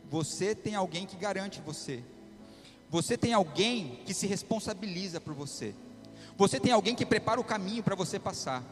Você 0.09 0.53
tem 0.53 0.75
alguém 0.75 1.05
que 1.05 1.15
garante 1.15 1.61
você. 1.61 2.03
Você 2.89 3.17
tem 3.17 3.33
alguém 3.33 4.01
que 4.05 4.13
se 4.13 4.27
responsabiliza 4.27 5.19
por 5.19 5.33
você. 5.33 5.73
Você 6.37 6.59
tem 6.59 6.71
alguém 6.71 6.95
que 6.95 7.05
prepara 7.05 7.39
o 7.39 7.43
caminho 7.43 7.83
para 7.83 7.95
você 7.95 8.19
passar. 8.19 8.63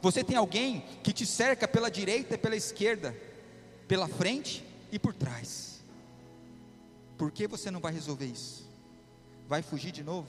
Você 0.00 0.24
tem 0.24 0.36
alguém 0.36 0.84
que 1.02 1.12
te 1.12 1.26
cerca 1.26 1.68
pela 1.68 1.90
direita 1.90 2.34
e 2.34 2.38
pela 2.38 2.56
esquerda, 2.56 3.14
pela 3.86 4.08
frente 4.08 4.64
e 4.90 4.98
por 4.98 5.14
trás. 5.14 5.80
Por 7.18 7.30
que 7.30 7.46
você 7.46 7.70
não 7.70 7.80
vai 7.80 7.92
resolver 7.92 8.26
isso? 8.26 8.66
vai 9.48 9.62
fugir 9.62 9.92
de 9.92 10.02
novo? 10.02 10.28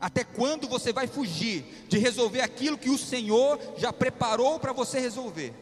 Até 0.00 0.24
quando 0.24 0.68
você 0.68 0.92
vai 0.92 1.06
fugir 1.06 1.64
de 1.88 1.98
resolver 1.98 2.40
aquilo 2.40 2.78
que 2.78 2.90
o 2.90 2.98
Senhor 2.98 3.58
já 3.76 3.92
preparou 3.92 4.58
para 4.58 4.72
você 4.72 4.98
resolver? 5.00 5.54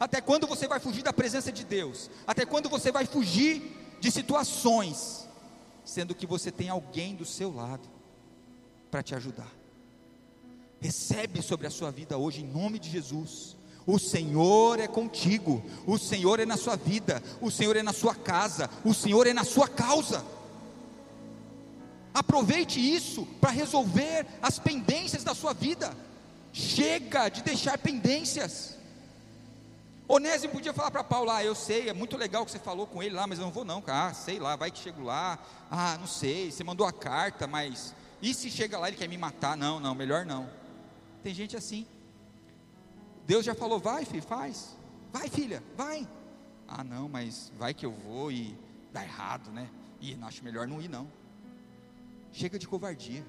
Até 0.00 0.22
quando 0.22 0.46
você 0.46 0.66
vai 0.66 0.80
fugir 0.80 1.02
da 1.02 1.12
presença 1.12 1.52
de 1.52 1.62
Deus? 1.62 2.10
Até 2.26 2.46
quando 2.46 2.70
você 2.70 2.90
vai 2.90 3.04
fugir 3.04 3.76
de 4.00 4.10
situações, 4.10 5.28
sendo 5.84 6.14
que 6.14 6.26
você 6.26 6.50
tem 6.50 6.70
alguém 6.70 7.14
do 7.14 7.26
seu 7.26 7.54
lado 7.54 7.86
para 8.90 9.02
te 9.02 9.14
ajudar? 9.14 9.52
Recebe 10.80 11.42
sobre 11.42 11.66
a 11.66 11.70
sua 11.70 11.90
vida 11.90 12.16
hoje, 12.16 12.40
em 12.40 12.46
nome 12.46 12.78
de 12.78 12.88
Jesus. 12.88 13.54
O 13.86 13.98
Senhor 13.98 14.80
é 14.80 14.88
contigo, 14.88 15.62
o 15.86 15.98
Senhor 15.98 16.40
é 16.40 16.46
na 16.46 16.56
sua 16.56 16.76
vida, 16.76 17.22
o 17.38 17.50
Senhor 17.50 17.76
é 17.76 17.82
na 17.82 17.92
sua 17.92 18.14
casa, 18.14 18.70
o 18.82 18.94
Senhor 18.94 19.26
é 19.26 19.34
na 19.34 19.44
sua 19.44 19.68
causa. 19.68 20.24
Aproveite 22.14 22.80
isso 22.80 23.26
para 23.38 23.50
resolver 23.50 24.26
as 24.40 24.58
pendências 24.58 25.22
da 25.22 25.34
sua 25.34 25.52
vida. 25.52 25.94
Chega 26.52 27.28
de 27.28 27.42
deixar 27.42 27.76
pendências. 27.76 28.79
Onésimo 30.12 30.54
podia 30.54 30.72
falar 30.72 30.90
para 30.90 31.04
Paulo: 31.04 31.30
Ah, 31.30 31.44
eu 31.44 31.54
sei, 31.54 31.88
é 31.88 31.92
muito 31.92 32.16
legal 32.16 32.44
que 32.44 32.50
você 32.50 32.58
falou 32.58 32.84
com 32.84 33.00
ele 33.00 33.14
lá, 33.14 33.28
mas 33.28 33.38
eu 33.38 33.44
não 33.44 33.52
vou, 33.52 33.64
não, 33.64 33.80
cara. 33.80 34.08
Ah, 34.08 34.14
sei 34.14 34.40
lá, 34.40 34.56
vai 34.56 34.68
que 34.68 34.80
chego 34.80 35.04
lá. 35.04 35.38
Ah, 35.70 35.96
não 35.98 36.06
sei, 36.08 36.50
você 36.50 36.64
mandou 36.64 36.84
a 36.84 36.92
carta, 36.92 37.46
mas. 37.46 37.94
E 38.20 38.34
se 38.34 38.50
chega 38.50 38.76
lá 38.76 38.88
ele 38.88 38.96
quer 38.96 39.08
me 39.08 39.16
matar? 39.16 39.56
Não, 39.56 39.78
não, 39.78 39.94
melhor 39.94 40.26
não. 40.26 40.50
Tem 41.22 41.32
gente 41.32 41.56
assim. 41.56 41.86
Deus 43.24 43.44
já 43.44 43.54
falou: 43.54 43.78
Vai, 43.78 44.04
filho, 44.04 44.20
faz. 44.20 44.76
Vai, 45.12 45.28
filha, 45.28 45.62
vai. 45.76 46.08
Ah, 46.66 46.82
não, 46.82 47.08
mas 47.08 47.52
vai 47.56 47.72
que 47.72 47.86
eu 47.86 47.92
vou 47.92 48.32
e 48.32 48.58
dá 48.92 49.04
errado, 49.04 49.52
né? 49.52 49.70
E 50.00 50.18
acho 50.22 50.42
melhor 50.42 50.66
não 50.66 50.82
ir, 50.82 50.88
não. 50.88 51.06
Chega 52.32 52.58
de 52.58 52.66
covardia. 52.66 53.24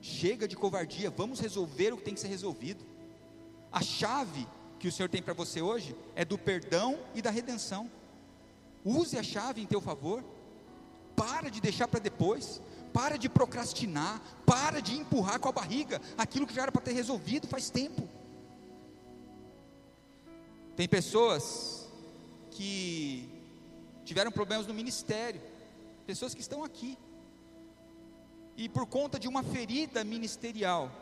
Chega 0.00 0.48
de 0.48 0.56
covardia. 0.56 1.10
Vamos 1.10 1.40
resolver 1.40 1.92
o 1.92 1.98
que 1.98 2.04
tem 2.04 2.14
que 2.14 2.20
ser 2.20 2.28
resolvido. 2.28 2.82
A 3.70 3.82
chave 3.82 4.46
que 4.84 4.88
o 4.88 4.92
Senhor 4.92 5.08
tem 5.08 5.22
para 5.22 5.32
você 5.32 5.62
hoje 5.62 5.96
é 6.14 6.26
do 6.26 6.36
perdão 6.36 6.98
e 7.14 7.22
da 7.22 7.30
redenção. 7.30 7.90
Use 8.84 9.16
a 9.16 9.22
chave 9.22 9.62
em 9.62 9.66
teu 9.66 9.80
favor. 9.80 10.22
Para 11.16 11.50
de 11.50 11.58
deixar 11.58 11.88
para 11.88 12.00
depois. 12.00 12.60
Para 12.92 13.16
de 13.16 13.26
procrastinar. 13.26 14.20
Para 14.44 14.82
de 14.82 14.94
empurrar 14.94 15.40
com 15.40 15.48
a 15.48 15.52
barriga 15.52 16.02
aquilo 16.18 16.46
que 16.46 16.52
já 16.52 16.64
era 16.64 16.70
para 16.70 16.82
ter 16.82 16.92
resolvido 16.92 17.46
faz 17.46 17.70
tempo. 17.70 18.06
Tem 20.76 20.86
pessoas 20.86 21.88
que 22.50 23.26
tiveram 24.04 24.30
problemas 24.30 24.66
no 24.66 24.74
ministério. 24.74 25.40
Pessoas 26.06 26.34
que 26.34 26.42
estão 26.42 26.62
aqui 26.62 26.98
e 28.54 28.68
por 28.68 28.84
conta 28.84 29.18
de 29.18 29.28
uma 29.28 29.42
ferida 29.42 30.04
ministerial, 30.04 30.92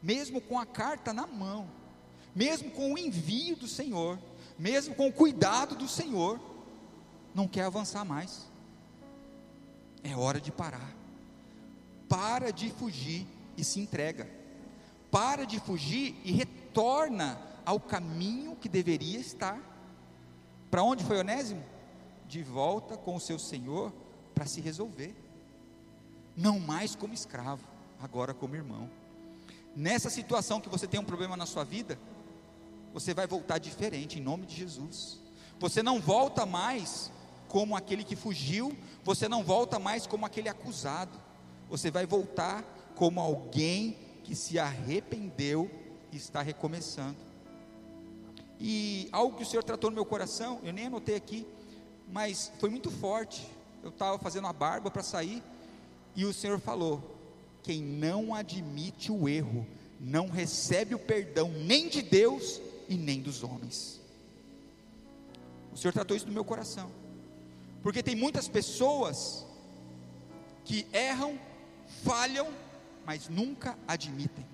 mesmo 0.00 0.40
com 0.40 0.56
a 0.56 0.64
carta 0.64 1.12
na 1.12 1.26
mão, 1.26 1.77
mesmo 2.38 2.70
com 2.70 2.92
o 2.92 2.96
envio 2.98 3.56
do 3.56 3.66
Senhor, 3.66 4.16
mesmo 4.56 4.94
com 4.94 5.08
o 5.08 5.12
cuidado 5.12 5.74
do 5.74 5.88
Senhor, 5.88 6.38
não 7.34 7.48
quer 7.48 7.64
avançar 7.64 8.04
mais. 8.04 8.46
É 10.04 10.14
hora 10.14 10.40
de 10.40 10.52
parar. 10.52 10.94
Para 12.08 12.52
de 12.52 12.70
fugir 12.70 13.26
e 13.56 13.64
se 13.64 13.80
entrega. 13.80 14.30
Para 15.10 15.44
de 15.44 15.58
fugir 15.58 16.14
e 16.24 16.30
retorna 16.30 17.40
ao 17.66 17.80
caminho 17.80 18.54
que 18.54 18.68
deveria 18.68 19.18
estar. 19.18 19.60
Para 20.70 20.84
onde 20.84 21.02
foi 21.02 21.18
Onésimo? 21.18 21.64
De 22.28 22.40
volta 22.44 22.96
com 22.96 23.16
o 23.16 23.20
seu 23.20 23.40
Senhor 23.40 23.92
para 24.32 24.46
se 24.46 24.60
resolver 24.60 25.12
não 26.36 26.60
mais 26.60 26.94
como 26.94 27.12
escravo, 27.12 27.66
agora 28.00 28.32
como 28.32 28.54
irmão. 28.54 28.88
Nessa 29.74 30.08
situação 30.08 30.60
que 30.60 30.68
você 30.68 30.86
tem 30.86 31.00
um 31.00 31.04
problema 31.04 31.36
na 31.36 31.46
sua 31.46 31.64
vida, 31.64 31.98
você 32.92 33.14
vai 33.14 33.26
voltar 33.26 33.58
diferente 33.58 34.18
em 34.18 34.22
nome 34.22 34.46
de 34.46 34.56
Jesus. 34.56 35.20
Você 35.58 35.82
não 35.82 36.00
volta 36.00 36.46
mais 36.46 37.10
como 37.48 37.76
aquele 37.76 38.04
que 38.04 38.14
fugiu, 38.14 38.76
você 39.02 39.28
não 39.28 39.42
volta 39.42 39.78
mais 39.78 40.06
como 40.06 40.26
aquele 40.26 40.48
acusado. 40.48 41.18
Você 41.68 41.90
vai 41.90 42.06
voltar 42.06 42.62
como 42.94 43.20
alguém 43.20 43.96
que 44.24 44.34
se 44.34 44.58
arrependeu 44.58 45.70
e 46.12 46.16
está 46.16 46.42
recomeçando. 46.42 47.16
E 48.60 49.08
algo 49.12 49.36
que 49.36 49.42
o 49.42 49.46
Senhor 49.46 49.62
tratou 49.62 49.90
no 49.90 49.94
meu 49.94 50.04
coração, 50.04 50.60
eu 50.62 50.72
nem 50.72 50.86
anotei 50.86 51.14
aqui, 51.14 51.46
mas 52.10 52.52
foi 52.58 52.70
muito 52.70 52.90
forte. 52.90 53.46
Eu 53.82 53.90
estava 53.90 54.18
fazendo 54.18 54.46
a 54.46 54.52
barba 54.52 54.90
para 54.90 55.02
sair 55.02 55.42
e 56.16 56.24
o 56.24 56.32
Senhor 56.32 56.58
falou: 56.58 57.16
quem 57.62 57.80
não 57.80 58.34
admite 58.34 59.12
o 59.12 59.28
erro, 59.28 59.66
não 60.00 60.28
recebe 60.28 60.94
o 60.94 60.98
perdão 60.98 61.50
nem 61.50 61.88
de 61.88 62.02
Deus 62.02 62.60
e 62.88 62.96
nem 62.96 63.20
dos 63.20 63.42
homens. 63.42 64.00
O 65.72 65.76
Senhor 65.76 65.92
tratou 65.92 66.16
isso 66.16 66.26
no 66.26 66.32
meu 66.32 66.44
coração, 66.44 66.90
porque 67.82 68.02
tem 68.02 68.16
muitas 68.16 68.48
pessoas 68.48 69.46
que 70.64 70.86
erram, 70.92 71.38
falham, 72.02 72.48
mas 73.04 73.28
nunca 73.28 73.78
admitem. 73.86 74.44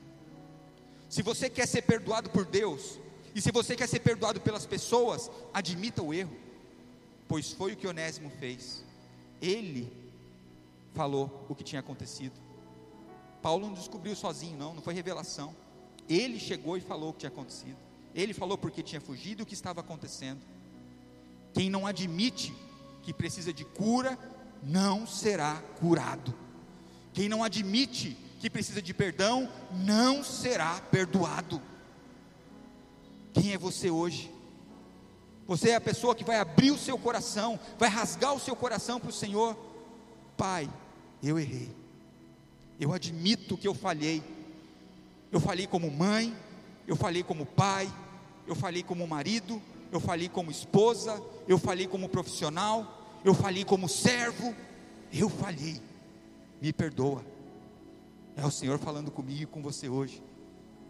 Se 1.09 1.23
você 1.23 1.49
quer 1.49 1.67
ser 1.67 1.83
perdoado 1.83 2.29
por 2.31 2.45
Deus, 2.45 2.99
e 3.35 3.41
se 3.41 3.51
você 3.51 3.75
quer 3.75 3.89
ser 3.89 4.01
perdoado 4.01 4.41
pelas 4.41 4.67
pessoas, 4.67 5.31
admita 5.53 6.03
o 6.03 6.13
erro, 6.13 6.37
pois 7.27 7.53
foi 7.53 7.73
o 7.73 7.77
que 7.77 7.87
Onésimo 7.87 8.31
fez. 8.39 8.85
Ele 9.41 9.91
falou 10.93 11.47
o 11.49 11.55
que 11.55 11.65
tinha 11.65 11.81
acontecido. 11.81 12.35
Paulo 13.43 13.67
não 13.67 13.75
descobriu 13.75 14.15
sozinho, 14.15 14.57
não, 14.57 14.75
não 14.75 14.83
foi 14.83 14.95
revelação. 14.95 15.55
Ele 16.09 16.39
chegou 16.39 16.77
e 16.77 16.81
falou 16.81 17.11
o 17.11 17.13
que 17.13 17.21
tinha 17.21 17.31
acontecido. 17.31 17.77
Ele 18.15 18.33
falou 18.33 18.57
porque 18.57 18.83
tinha 18.83 19.01
fugido 19.01 19.43
o 19.43 19.47
que 19.47 19.55
estava 19.55 19.81
acontecendo. 19.81 20.41
Quem 21.53 21.69
não 21.69 21.87
admite 21.87 22.55
que 23.03 23.13
precisa 23.13 23.53
de 23.53 23.65
cura, 23.65 24.19
não 24.63 25.07
será 25.07 25.63
curado. 25.79 26.35
Quem 27.13 27.29
não 27.29 27.43
admite 27.43 28.17
que 28.41 28.49
precisa 28.49 28.81
de 28.81 28.95
perdão, 28.95 29.49
não 29.73 30.23
será 30.23 30.81
perdoado. 30.91 31.61
Quem 33.33 33.53
é 33.53 33.59
você 33.59 33.91
hoje? 33.91 34.31
Você 35.47 35.71
é 35.71 35.75
a 35.75 35.81
pessoa 35.81 36.15
que 36.15 36.25
vai 36.25 36.39
abrir 36.39 36.71
o 36.71 36.79
seu 36.79 36.97
coração, 36.97 37.59
vai 37.79 37.89
rasgar 37.89 38.35
o 38.35 38.41
seu 38.41 38.57
coração 38.57 38.99
para 38.99 39.11
o 39.11 39.13
Senhor. 39.13 39.57
Pai, 40.37 40.71
eu 41.23 41.39
errei. 41.39 41.71
Eu 42.81 42.93
admito 42.93 43.57
que 43.57 43.69
eu 43.69 43.75
falhei. 43.75 44.23
Eu 45.31 45.41
falhei 45.41 45.67
como 45.67 45.91
mãe, 45.91 46.35
eu 46.87 46.97
falhei 46.97 47.23
como 47.23 47.45
pai, 47.45 47.93
eu 48.47 48.55
falhei 48.55 48.83
como 48.83 49.07
marido, 49.07 49.61
eu 49.91 50.01
falhei 50.01 50.29
como 50.29 50.51
esposa, 50.51 51.23
eu 51.47 51.59
falhei 51.59 51.87
como 51.87 52.09
profissional, 52.09 53.21
eu 53.25 53.35
falhei 53.35 53.65
como 53.65 53.89
servo. 53.89 54.55
Eu 55.13 55.29
falhei. 55.29 55.81
Me 56.61 56.73
perdoa. 56.73 57.25
É 58.37 58.45
o 58.45 58.51
Senhor 58.51 58.79
falando 58.79 59.11
comigo 59.11 59.43
e 59.43 59.47
com 59.47 59.63
você 59.63 59.89
hoje. 59.89 60.23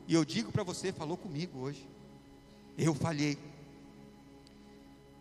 E 0.08 0.14
eu 0.14 0.24
digo 0.24 0.50
para 0.50 0.62
você, 0.62 0.92
falou 0.92 1.16
comigo 1.16 1.58
hoje. 1.58 1.86
Eu 2.76 2.94
falhei. 2.94 3.38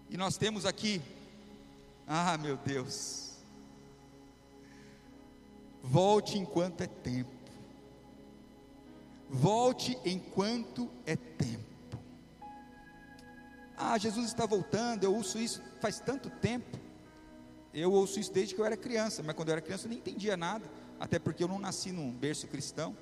E 0.10 0.16
nós 0.16 0.38
temos 0.38 0.66
aqui, 0.66 1.02
ah 2.08 2.38
meu 2.38 2.56
Deus, 2.56 3.24
Volte 5.84 6.38
enquanto 6.38 6.80
é 6.80 6.88
tempo. 6.88 7.30
Volte 9.30 9.98
enquanto 10.06 10.90
é 11.06 11.18
tempo. 11.18 11.73
Ah, 13.86 13.98
Jesus 13.98 14.28
está 14.28 14.46
voltando, 14.46 15.04
eu 15.04 15.14
ouço 15.14 15.38
isso 15.38 15.62
faz 15.82 16.00
tanto 16.00 16.30
tempo. 16.30 16.80
Eu 17.74 17.92
ouço 17.92 18.18
isso 18.18 18.32
desde 18.32 18.56
que 18.56 18.62
eu 18.62 18.66
era 18.66 18.78
criança, 18.78 19.22
mas 19.22 19.36
quando 19.36 19.50
eu 19.50 19.54
era 19.54 19.62
criança 19.62 19.86
eu 19.86 19.90
nem 19.90 19.98
entendia 19.98 20.38
nada, 20.38 20.64
até 20.98 21.20
porque 21.20 21.44
eu 21.44 21.50
não 21.50 21.60
nasci 21.60 21.92
num 21.92 22.10
berço 22.10 22.48
cristão. 22.48 22.96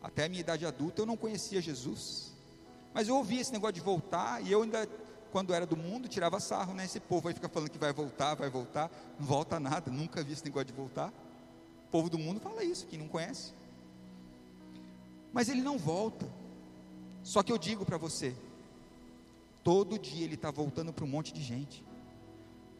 Até 0.00 0.26
a 0.26 0.28
minha 0.28 0.40
idade 0.40 0.64
adulta 0.64 1.02
eu 1.02 1.06
não 1.06 1.16
conhecia 1.16 1.60
Jesus. 1.60 2.32
Mas 2.94 3.08
eu 3.08 3.16
ouvia 3.16 3.40
esse 3.40 3.52
negócio 3.52 3.74
de 3.74 3.80
voltar 3.80 4.40
e 4.44 4.52
eu 4.52 4.62
ainda 4.62 4.88
quando 5.32 5.52
era 5.52 5.66
do 5.66 5.76
mundo, 5.76 6.08
tirava 6.08 6.38
sarro, 6.38 6.72
né? 6.72 6.84
Esse 6.84 7.00
povo 7.00 7.26
aí 7.26 7.34
fica 7.34 7.48
falando 7.48 7.68
que 7.68 7.78
vai 7.78 7.92
voltar, 7.92 8.34
vai 8.34 8.48
voltar, 8.48 8.88
não 9.18 9.26
volta 9.26 9.58
nada, 9.58 9.90
nunca 9.90 10.22
vi 10.22 10.32
esse 10.34 10.44
negócio 10.44 10.68
de 10.68 10.72
voltar. 10.72 11.08
O 11.08 11.90
povo 11.90 12.08
do 12.08 12.18
mundo 12.18 12.38
fala 12.40 12.62
isso, 12.62 12.86
quem 12.86 12.98
não 12.98 13.08
conhece. 13.08 13.52
Mas 15.32 15.48
ele 15.48 15.62
não 15.62 15.76
volta. 15.76 16.26
Só 17.24 17.42
que 17.42 17.50
eu 17.50 17.58
digo 17.58 17.84
para 17.84 17.98
você, 17.98 18.34
todo 19.66 19.98
dia 19.98 20.24
ele 20.24 20.36
está 20.36 20.48
voltando 20.48 20.92
para 20.92 21.04
um 21.04 21.08
monte 21.08 21.32
de 21.32 21.42
gente. 21.42 21.84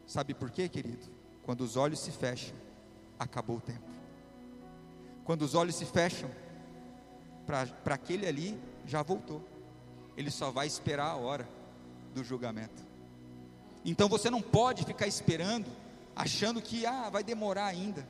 Sabe 0.05 0.33
por 0.33 0.49
quê, 0.49 0.69
querido? 0.69 1.05
Quando 1.43 1.59
os 1.59 1.75
olhos 1.75 1.99
se 1.99 2.11
fecham, 2.11 2.55
acabou 3.19 3.57
o 3.57 3.61
tempo. 3.61 3.89
Quando 5.25 5.41
os 5.41 5.53
olhos 5.53 5.75
se 5.75 5.83
fecham, 5.83 6.31
para 7.45 7.93
aquele 7.93 8.25
ali, 8.25 8.57
já 8.85 9.03
voltou. 9.03 9.45
Ele 10.15 10.31
só 10.31 10.49
vai 10.49 10.65
esperar 10.65 11.07
a 11.07 11.17
hora 11.17 11.45
do 12.13 12.23
julgamento. 12.23 12.81
Então 13.83 14.07
você 14.07 14.29
não 14.29 14.41
pode 14.41 14.85
ficar 14.85 15.07
esperando 15.07 15.67
achando 16.15 16.61
que 16.61 16.85
ah, 16.85 17.09
vai 17.09 17.21
demorar 17.21 17.65
ainda. 17.65 18.07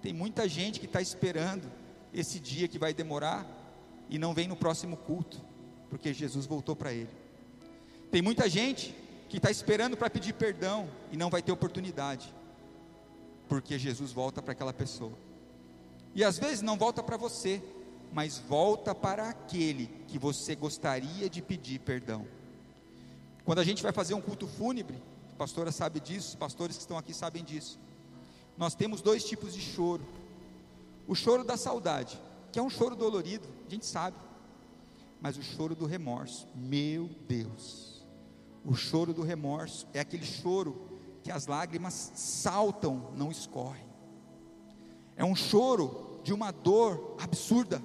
Tem 0.00 0.12
muita 0.12 0.48
gente 0.48 0.78
que 0.78 0.86
está 0.86 1.02
esperando 1.02 1.68
esse 2.12 2.38
dia 2.38 2.68
que 2.68 2.78
vai 2.78 2.94
demorar 2.94 3.44
e 4.08 4.20
não 4.20 4.32
vem 4.32 4.46
no 4.46 4.54
próximo 4.54 4.96
culto, 4.96 5.42
porque 5.90 6.14
Jesus 6.14 6.46
voltou 6.46 6.76
para 6.76 6.92
ele. 6.92 7.23
Tem 8.14 8.22
muita 8.22 8.48
gente 8.48 8.94
que 9.28 9.38
está 9.38 9.50
esperando 9.50 9.96
para 9.96 10.08
pedir 10.08 10.34
perdão 10.34 10.88
e 11.10 11.16
não 11.16 11.28
vai 11.28 11.42
ter 11.42 11.50
oportunidade, 11.50 12.32
porque 13.48 13.76
Jesus 13.76 14.12
volta 14.12 14.40
para 14.40 14.52
aquela 14.52 14.72
pessoa. 14.72 15.18
E 16.14 16.22
às 16.22 16.38
vezes 16.38 16.62
não 16.62 16.78
volta 16.78 17.02
para 17.02 17.16
você, 17.16 17.60
mas 18.12 18.38
volta 18.38 18.94
para 18.94 19.30
aquele 19.30 19.88
que 20.06 20.16
você 20.16 20.54
gostaria 20.54 21.28
de 21.28 21.42
pedir 21.42 21.80
perdão. 21.80 22.24
Quando 23.44 23.58
a 23.58 23.64
gente 23.64 23.82
vai 23.82 23.90
fazer 23.90 24.14
um 24.14 24.20
culto 24.20 24.46
fúnebre, 24.46 25.02
a 25.32 25.34
pastora 25.34 25.72
sabe 25.72 25.98
disso, 25.98 26.28
os 26.28 26.34
pastores 26.36 26.76
que 26.76 26.82
estão 26.82 26.96
aqui 26.96 27.12
sabem 27.12 27.42
disso. 27.42 27.80
Nós 28.56 28.76
temos 28.76 29.02
dois 29.02 29.24
tipos 29.24 29.52
de 29.52 29.60
choro. 29.60 30.06
O 31.08 31.16
choro 31.16 31.42
da 31.42 31.56
saudade, 31.56 32.16
que 32.52 32.60
é 32.60 32.62
um 32.62 32.70
choro 32.70 32.94
dolorido, 32.94 33.48
a 33.66 33.70
gente 33.70 33.86
sabe. 33.86 34.16
Mas 35.20 35.36
o 35.36 35.42
choro 35.42 35.74
do 35.74 35.84
remorso, 35.84 36.46
meu 36.54 37.10
Deus. 37.26 37.93
O 38.64 38.74
choro 38.74 39.12
do 39.12 39.22
remorso 39.22 39.86
é 39.92 40.00
aquele 40.00 40.24
choro 40.24 40.88
que 41.22 41.30
as 41.30 41.46
lágrimas 41.46 42.12
saltam, 42.14 43.12
não 43.16 43.30
escorrem. 43.30 43.84
É 45.16 45.24
um 45.24 45.34
choro 45.34 46.20
de 46.24 46.32
uma 46.32 46.50
dor 46.50 47.16
absurda, 47.20 47.82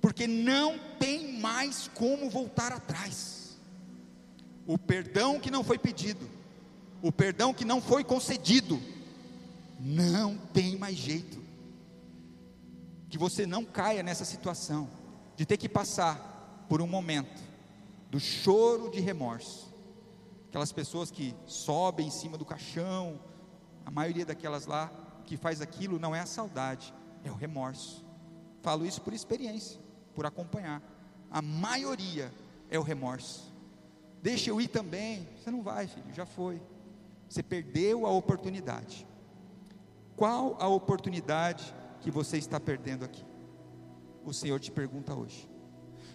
porque 0.00 0.26
não 0.26 0.78
tem 0.98 1.38
mais 1.40 1.88
como 1.88 2.28
voltar 2.28 2.72
atrás. 2.72 3.58
O 4.66 4.76
perdão 4.78 5.40
que 5.40 5.50
não 5.50 5.64
foi 5.64 5.78
pedido, 5.78 6.28
o 7.02 7.10
perdão 7.10 7.54
que 7.54 7.64
não 7.64 7.80
foi 7.80 8.04
concedido, 8.04 8.80
não 9.78 10.36
tem 10.52 10.76
mais 10.76 10.96
jeito. 10.96 11.40
Que 13.08 13.18
você 13.18 13.46
não 13.46 13.64
caia 13.64 14.02
nessa 14.02 14.24
situação 14.24 14.88
de 15.36 15.46
ter 15.46 15.56
que 15.56 15.68
passar 15.68 16.66
por 16.68 16.80
um 16.80 16.86
momento 16.86 17.42
do 18.10 18.20
choro 18.20 18.90
de 18.90 19.00
remorso. 19.00 19.69
Aquelas 20.50 20.72
pessoas 20.72 21.12
que 21.12 21.32
sobem 21.46 22.08
em 22.08 22.10
cima 22.10 22.36
do 22.36 22.44
caixão, 22.44 23.20
a 23.86 23.90
maioria 23.90 24.26
daquelas 24.26 24.66
lá 24.66 24.90
que 25.24 25.36
faz 25.36 25.60
aquilo 25.60 25.96
não 25.96 26.12
é 26.12 26.18
a 26.18 26.26
saudade, 26.26 26.92
é 27.22 27.30
o 27.30 27.36
remorso. 27.36 28.04
Falo 28.60 28.84
isso 28.84 29.00
por 29.00 29.12
experiência, 29.12 29.80
por 30.12 30.26
acompanhar. 30.26 30.82
A 31.30 31.40
maioria 31.40 32.32
é 32.68 32.76
o 32.76 32.82
remorso. 32.82 33.54
Deixa 34.20 34.50
eu 34.50 34.60
ir 34.60 34.66
também. 34.66 35.28
Você 35.36 35.52
não 35.52 35.62
vai, 35.62 35.86
filho, 35.86 36.12
já 36.12 36.26
foi. 36.26 36.60
Você 37.28 37.44
perdeu 37.44 38.04
a 38.04 38.10
oportunidade. 38.10 39.06
Qual 40.16 40.56
a 40.58 40.66
oportunidade 40.66 41.72
que 42.00 42.10
você 42.10 42.38
está 42.38 42.58
perdendo 42.58 43.04
aqui? 43.04 43.24
O 44.24 44.32
Senhor 44.32 44.58
te 44.58 44.72
pergunta 44.72 45.14
hoje. 45.14 45.48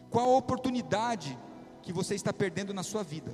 Qual 0.10 0.30
a 0.30 0.38
oportunidade 0.38 1.39
que 1.82 1.93
você 1.93 2.15
está 2.15 2.34
perdendo 2.34 2.74
na 2.74 2.84
sua 2.84 3.02
vida? 3.02 3.34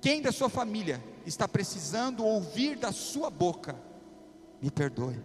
Quem 0.00 0.22
da 0.22 0.32
sua 0.32 0.48
família 0.48 1.02
está 1.26 1.48
precisando 1.48 2.24
ouvir 2.24 2.76
da 2.76 2.92
sua 2.92 3.30
boca: 3.30 3.76
Me 4.60 4.70
perdoe, 4.70 5.20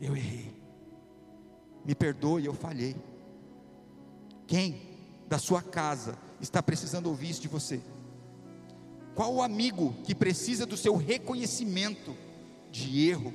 eu 0.00 0.16
errei. 0.16 0.54
Me 1.84 1.94
perdoe, 1.94 2.44
eu 2.44 2.54
falhei. 2.54 2.96
Quem 4.46 4.88
da 5.28 5.38
sua 5.38 5.62
casa 5.62 6.18
está 6.40 6.62
precisando 6.62 7.06
ouvir 7.06 7.30
isso 7.30 7.42
de 7.42 7.48
você? 7.48 7.80
Qual 9.14 9.34
o 9.34 9.42
amigo 9.42 9.94
que 10.04 10.14
precisa 10.14 10.64
do 10.66 10.76
seu 10.76 10.96
reconhecimento 10.96 12.16
de 12.70 13.08
erro 13.08 13.32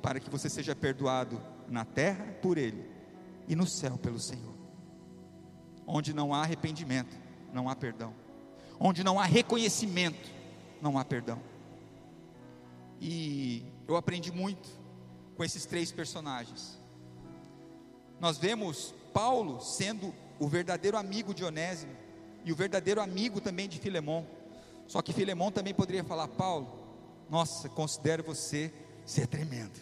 para 0.00 0.20
que 0.20 0.30
você 0.30 0.48
seja 0.48 0.74
perdoado 0.74 1.40
na 1.68 1.84
terra 1.84 2.24
por 2.40 2.56
Ele 2.58 2.88
e 3.48 3.56
no 3.56 3.66
céu 3.66 3.98
pelo 3.98 4.20
Senhor. 4.20 4.54
Onde 5.86 6.12
não 6.12 6.32
há 6.32 6.42
arrependimento, 6.42 7.16
não 7.52 7.68
há 7.68 7.76
perdão. 7.76 8.14
Onde 8.78 9.02
não 9.02 9.18
há 9.18 9.24
reconhecimento, 9.24 10.30
não 10.80 10.98
há 10.98 11.04
perdão. 11.04 11.40
E 13.00 13.64
eu 13.86 13.96
aprendi 13.96 14.32
muito 14.32 14.68
com 15.36 15.44
esses 15.44 15.66
três 15.66 15.92
personagens. 15.92 16.78
Nós 18.18 18.38
vemos 18.38 18.94
Paulo 19.12 19.60
sendo 19.60 20.14
o 20.38 20.48
verdadeiro 20.48 20.96
amigo 20.96 21.34
de 21.34 21.44
Onésimo 21.44 21.94
e 22.44 22.52
o 22.52 22.56
verdadeiro 22.56 23.00
amigo 23.00 23.40
também 23.40 23.68
de 23.68 23.78
Filemão. 23.78 24.26
Só 24.86 25.02
que 25.02 25.12
Filemão 25.12 25.50
também 25.50 25.74
poderia 25.74 26.04
falar: 26.04 26.28
Paulo, 26.28 26.68
nossa, 27.28 27.68
considero 27.68 28.22
você 28.22 28.72
ser 29.04 29.26
tremendo. 29.26 29.78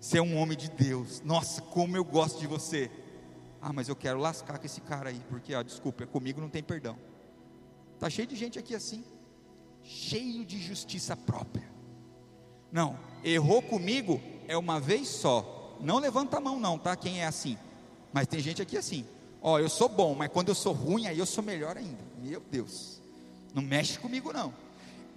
Você 0.00 0.18
é 0.18 0.22
um 0.22 0.36
homem 0.36 0.56
de 0.56 0.70
Deus. 0.70 1.22
Nossa, 1.24 1.62
como 1.62 1.96
eu 1.96 2.04
gosto 2.04 2.38
de 2.38 2.46
você. 2.46 2.90
Ah, 3.60 3.72
mas 3.72 3.88
eu 3.88 3.96
quero 3.96 4.18
lascar 4.18 4.58
com 4.58 4.66
esse 4.66 4.82
cara 4.82 5.08
aí, 5.08 5.20
porque, 5.30 5.54
ó, 5.54 5.62
desculpa, 5.62 6.06
comigo 6.06 6.40
não 6.40 6.50
tem 6.50 6.62
perdão. 6.62 6.98
Tá 7.98 8.10
cheio 8.10 8.26
de 8.26 8.36
gente 8.36 8.58
aqui 8.58 8.74
assim, 8.74 9.04
cheio 9.82 10.44
de 10.44 10.58
justiça 10.58 11.16
própria. 11.16 11.68
Não, 12.70 12.98
errou 13.22 13.62
comigo 13.62 14.20
é 14.48 14.56
uma 14.56 14.80
vez 14.80 15.08
só. 15.08 15.76
Não 15.80 15.98
levanta 15.98 16.38
a 16.38 16.40
mão 16.40 16.58
não, 16.58 16.78
tá? 16.78 16.96
Quem 16.96 17.20
é 17.20 17.26
assim? 17.26 17.56
Mas 18.12 18.26
tem 18.26 18.40
gente 18.40 18.60
aqui 18.60 18.76
assim. 18.76 19.06
Ó, 19.40 19.58
eu 19.58 19.68
sou 19.68 19.88
bom, 19.88 20.14
mas 20.14 20.30
quando 20.30 20.48
eu 20.48 20.54
sou 20.54 20.72
ruim, 20.72 21.06
aí 21.06 21.18
eu 21.18 21.26
sou 21.26 21.44
melhor 21.44 21.76
ainda. 21.76 22.02
Meu 22.20 22.40
Deus. 22.50 23.00
Não 23.52 23.62
mexe 23.62 23.98
comigo 23.98 24.32
não. 24.32 24.52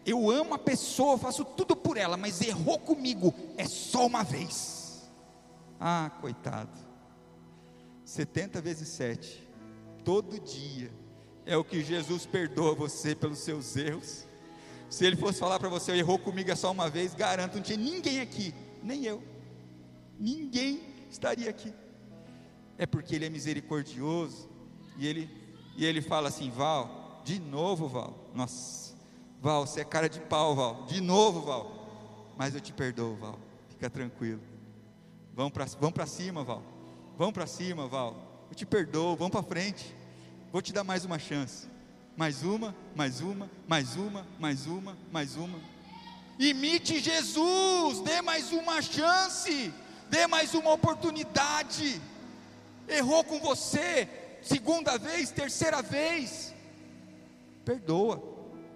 Eu 0.05 0.29
amo 0.29 0.53
a 0.53 0.59
pessoa, 0.59 1.17
faço 1.17 1.43
tudo 1.43 1.75
por 1.75 1.97
ela, 1.97 2.15
mas 2.15 2.41
errou 2.41 2.79
comigo 2.79 3.33
é 3.57 3.65
só 3.65 4.05
uma 4.05 4.23
vez. 4.23 5.09
Ah, 5.79 6.11
coitado. 6.21 6.87
70 8.05 8.61
vezes 8.61 8.87
7, 8.87 9.45
todo 10.05 10.39
dia, 10.39 10.89
é 11.47 11.55
o 11.55 11.63
que 11.63 11.81
Jesus 11.81 12.25
perdoa 12.25 12.75
você 12.75 13.15
pelos 13.15 13.39
seus 13.39 13.75
erros. 13.77 14.27
Se 14.89 15.05
ele 15.05 15.15
fosse 15.15 15.39
falar 15.39 15.59
para 15.59 15.69
você, 15.69 15.93
errou 15.93 16.19
comigo 16.19 16.51
é 16.51 16.55
só 16.55 16.71
uma 16.71 16.89
vez, 16.89 17.15
garanto, 17.15 17.55
não 17.55 17.61
tinha 17.63 17.77
ninguém 17.77 18.19
aqui, 18.19 18.53
nem 18.83 19.03
eu, 19.05 19.23
ninguém 20.19 20.81
estaria 21.09 21.49
aqui. 21.49 21.73
É 22.77 22.85
porque 22.85 23.15
ele 23.15 23.25
é 23.25 23.29
misericordioso, 23.29 24.47
e 24.97 25.07
ele, 25.07 25.29
e 25.75 25.85
ele 25.85 26.01
fala 26.01 26.29
assim: 26.29 26.51
Val, 26.51 27.21
de 27.23 27.39
novo, 27.39 27.87
Val, 27.87 28.13
nossa, 28.33 28.93
Val, 29.41 29.65
você 29.65 29.81
é 29.81 29.85
cara 29.85 30.07
de 30.07 30.19
pau, 30.19 30.55
Val, 30.55 30.85
de 30.85 31.01
novo, 31.01 31.41
Val, 31.41 32.33
mas 32.37 32.53
eu 32.53 32.61
te 32.61 32.71
perdoo, 32.71 33.15
Val, 33.15 33.39
fica 33.69 33.89
tranquilo. 33.89 34.41
Vamos 35.33 35.51
para 35.51 35.65
vamos 35.79 36.09
cima, 36.09 36.43
Val. 36.43 36.63
Vamos 37.17 37.33
para 37.33 37.47
cima, 37.47 37.87
Val. 37.87 38.45
Eu 38.49 38.55
te 38.55 38.65
perdoo, 38.65 39.15
vamos 39.15 39.31
para 39.31 39.43
frente. 39.43 39.93
Vou 40.51 40.61
te 40.61 40.71
dar 40.71 40.83
mais 40.83 41.03
uma 41.03 41.19
chance. 41.19 41.67
Mais 42.15 42.41
uma, 42.41 42.75
mais 42.95 43.21
uma, 43.21 43.49
mais 43.67 43.95
uma, 43.95 44.25
mais 44.39 44.65
uma, 44.65 44.97
mais 45.11 45.35
uma. 45.35 45.59
Imite 46.39 46.99
Jesus, 46.99 47.99
dê 48.01 48.21
mais 48.21 48.51
uma 48.51 48.81
chance, 48.81 49.73
dê 50.09 50.25
mais 50.25 50.53
uma 50.53 50.71
oportunidade. 50.71 52.01
Errou 52.87 53.23
com 53.23 53.39
você, 53.39 54.07
segunda 54.41 54.97
vez, 54.97 55.31
terceira 55.31 55.81
vez. 55.81 56.53
Perdoa. 57.65 58.23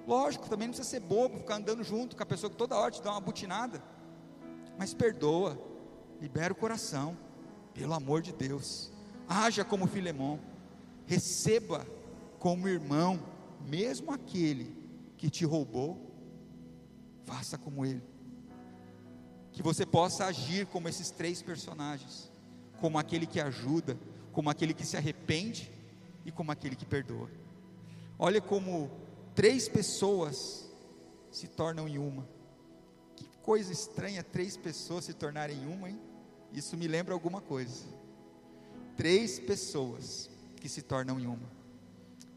Lógico, 0.06 0.50
também 0.50 0.68
não 0.68 0.74
precisa 0.74 0.90
ser 0.90 1.00
bobo, 1.00 1.38
ficar 1.38 1.56
andando 1.56 1.84
junto 1.84 2.16
com 2.16 2.24
a 2.24 2.26
pessoa 2.26 2.50
que 2.50 2.58
toda 2.58 2.76
hora 2.76 2.92
te 2.92 3.02
dá 3.02 3.12
uma 3.12 3.22
butinada. 3.22 3.82
Mas 4.78 4.94
perdoa 4.94 5.58
libera 6.20 6.54
o 6.54 6.56
coração, 6.56 7.18
pelo 7.74 7.94
amor 7.94 8.22
de 8.22 8.34
Deus. 8.34 8.92
Haja 9.28 9.64
como 9.64 9.88
Filemão, 9.88 10.40
receba 11.12 11.86
como 12.40 12.70
irmão, 12.70 13.22
mesmo 13.68 14.14
aquele 14.14 14.74
que 15.18 15.30
te 15.30 15.44
roubou, 15.44 16.10
faça 17.26 17.58
como 17.58 17.86
ele. 17.86 18.02
Que 19.52 19.62
você 19.62 19.86
possa 19.86 20.26
agir 20.26 20.66
como 20.68 20.88
esses 20.88 21.12
três 21.12 21.42
personagens, 21.42 22.32
como 22.80 22.98
aquele 22.98 23.28
que 23.28 23.42
ajuda, 23.42 24.00
como 24.32 24.50
aquele 24.50 24.74
que 24.74 24.86
se 24.86 24.96
arrepende 24.96 25.70
e 26.26 26.32
como 26.32 26.50
aquele 26.50 26.78
que 26.78 26.86
perdoa. 26.86 27.30
Olha 28.18 28.40
como 28.40 28.90
três 29.36 29.68
pessoas 29.68 30.72
se 31.30 31.46
tornam 31.50 31.90
em 31.90 31.98
uma. 31.98 32.26
Que 33.18 33.28
coisa 33.44 33.74
estranha 33.74 34.24
três 34.24 34.56
pessoas 34.56 35.04
se 35.04 35.14
tornarem 35.14 35.68
uma, 35.68 35.90
hein? 35.90 36.00
Isso 36.54 36.78
me 36.78 36.88
lembra 36.88 37.14
alguma 37.14 37.42
coisa. 37.42 37.84
Três 38.96 39.40
pessoas 39.40 40.31
que 40.62 40.70
se 40.70 40.84
tornam 40.84 41.20
em 41.20 41.26
uma. 41.26 41.52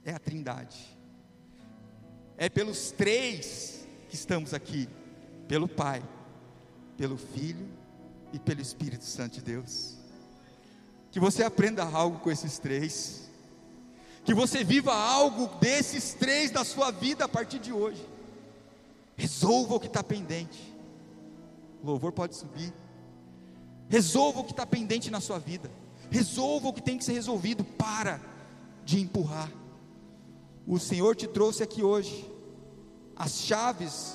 É 0.05 0.13
a 0.13 0.19
Trindade. 0.19 0.99
É 2.37 2.49
pelos 2.49 2.91
três 2.91 3.87
que 4.09 4.17
estamos 4.17 4.55
aqui: 4.55 4.89
pelo 5.47 5.69
Pai, 5.69 6.03
pelo 6.97 7.19
Filho 7.19 7.69
e 8.33 8.39
pelo 8.39 8.61
Espírito 8.61 9.05
Santo 9.05 9.35
de 9.35 9.43
Deus. 9.43 9.97
Que 11.13 11.21
você 11.21 11.45
aprenda 11.45 11.85
algo 11.85 12.19
com 12.19 12.31
esses 12.31 12.59
três. 12.59 13.31
Que 14.25 14.33
você 14.33 14.65
viva 14.65 14.93
algo 14.93 15.47
desses 15.59 16.15
três 16.15 16.51
na 16.51 16.65
sua 16.65 16.91
vida 16.91 17.27
a 17.27 17.29
partir 17.29 17.59
de 17.59 17.73
hoje. 17.73 18.05
Resolva 19.17 19.75
o 19.75 19.81
que 19.81 19.87
está 19.87 20.03
pendente. 20.03 20.75
O 21.83 21.87
louvor 21.87 22.11
pode 22.11 22.35
subir. 22.35 22.73
Resolva 23.87 24.41
o 24.41 24.45
que 24.45 24.53
está 24.53 24.67
pendente 24.67 25.11
na 25.11 25.21
sua 25.21 25.39
vida. 25.39 25.71
Resolva 26.11 26.69
o 26.69 26.73
que 26.73 26.83
tem 26.83 26.99
que 26.99 27.05
ser 27.05 27.13
resolvido. 27.13 27.65
Para 27.65 28.21
de 28.85 29.01
empurrar. 29.01 29.51
O 30.67 30.79
Senhor 30.79 31.15
te 31.17 31.27
trouxe 31.27 31.63
aqui 31.63 31.83
hoje. 31.83 32.31
As 33.17 33.41
chaves 33.41 34.15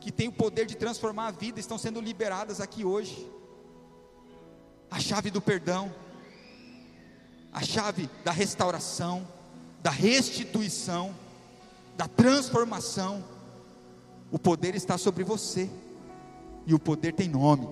que 0.00 0.10
têm 0.10 0.28
o 0.28 0.32
poder 0.32 0.66
de 0.66 0.76
transformar 0.76 1.28
a 1.28 1.30
vida 1.30 1.60
estão 1.60 1.78
sendo 1.78 2.00
liberadas 2.00 2.60
aqui 2.60 2.84
hoje. 2.84 3.28
A 4.90 4.98
chave 4.98 5.30
do 5.30 5.40
perdão, 5.40 5.92
a 7.52 7.62
chave 7.62 8.10
da 8.24 8.32
restauração, 8.32 9.26
da 9.82 9.90
restituição, 9.90 11.14
da 11.96 12.08
transformação. 12.08 13.24
O 14.30 14.38
poder 14.38 14.74
está 14.74 14.98
sobre 14.98 15.24
você, 15.24 15.70
e 16.66 16.74
o 16.74 16.78
poder 16.78 17.12
tem 17.12 17.28
nome: 17.28 17.68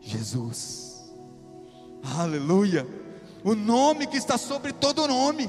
Jesus. 0.00 0.85
Aleluia! 2.14 2.86
O 3.42 3.54
nome 3.54 4.06
que 4.06 4.16
está 4.16 4.36
sobre 4.36 4.72
todo 4.72 5.06
nome, 5.06 5.48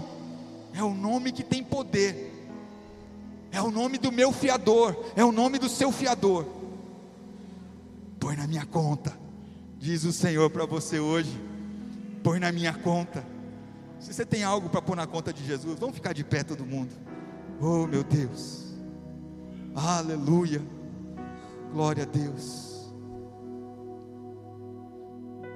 é 0.74 0.84
o 0.84 0.94
nome 0.94 1.32
que 1.32 1.44
tem 1.44 1.64
poder, 1.64 2.32
é 3.52 3.62
o 3.62 3.72
nome 3.72 3.98
do 3.98 4.12
meu 4.12 4.32
fiador, 4.32 4.96
é 5.16 5.24
o 5.24 5.32
nome 5.32 5.58
do 5.58 5.68
seu 5.68 5.92
fiador. 5.92 6.46
Põe 8.20 8.36
na 8.36 8.48
minha 8.48 8.66
conta, 8.66 9.18
diz 9.80 10.04
o 10.04 10.14
Senhor 10.14 10.50
para 10.50 10.66
você 10.66 11.00
hoje, 11.00 11.42
põe 12.24 12.40
na 12.40 12.52
minha 12.52 12.74
conta. 12.74 13.26
Se 14.00 14.14
você 14.14 14.26
tem 14.26 14.44
algo 14.44 14.70
para 14.70 14.82
pôr 14.82 14.96
na 14.96 15.08
conta 15.08 15.34
de 15.34 15.44
Jesus, 15.44 15.80
vamos 15.80 15.96
ficar 15.96 16.14
de 16.14 16.24
pé 16.24 16.44
todo 16.44 16.66
mundo. 16.66 16.94
Oh 17.60 17.88
meu 17.88 18.04
Deus, 18.04 18.76
aleluia, 19.76 20.62
glória 21.74 22.04
a 22.04 22.06
Deus, 22.06 22.77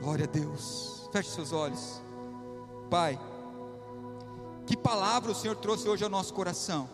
glória 0.02 0.26
a 0.26 0.28
Deus. 0.28 1.08
Feche 1.12 1.30
seus 1.30 1.52
olhos, 1.52 2.02
Pai. 2.90 3.20
Que 4.66 4.76
palavra 4.76 5.32
o 5.32 5.36
Senhor 5.36 5.56
trouxe 5.56 5.88
hoje 5.88 6.04
ao 6.04 6.10
nosso 6.10 6.34
coração? 6.34 6.90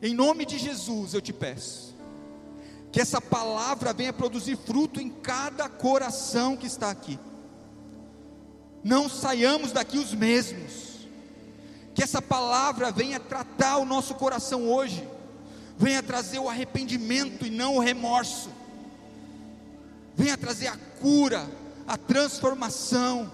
Em 0.00 0.14
nome 0.14 0.46
de 0.46 0.56
Jesus 0.56 1.14
eu 1.14 1.20
te 1.20 1.32
peço, 1.32 1.96
que 2.92 3.00
essa 3.00 3.20
palavra 3.20 3.92
venha 3.92 4.12
produzir 4.12 4.56
fruto 4.56 5.00
em 5.00 5.10
cada 5.10 5.68
coração 5.68 6.56
que 6.56 6.66
está 6.66 6.90
aqui. 6.90 7.18
Não 8.84 9.08
saiamos 9.08 9.72
daqui 9.72 9.98
os 9.98 10.14
mesmos. 10.14 10.92
Que 11.94 12.02
essa 12.02 12.22
palavra 12.22 12.90
venha 12.90 13.20
tratar 13.20 13.76
o 13.76 13.84
nosso 13.84 14.14
coração 14.14 14.68
hoje, 14.68 15.06
venha 15.76 16.02
trazer 16.02 16.38
o 16.38 16.48
arrependimento 16.48 17.44
e 17.44 17.50
não 17.50 17.76
o 17.76 17.80
remorso, 17.80 18.48
venha 20.14 20.36
trazer 20.36 20.68
a 20.68 20.76
cura, 21.00 21.48
a 21.86 21.96
transformação, 21.96 23.30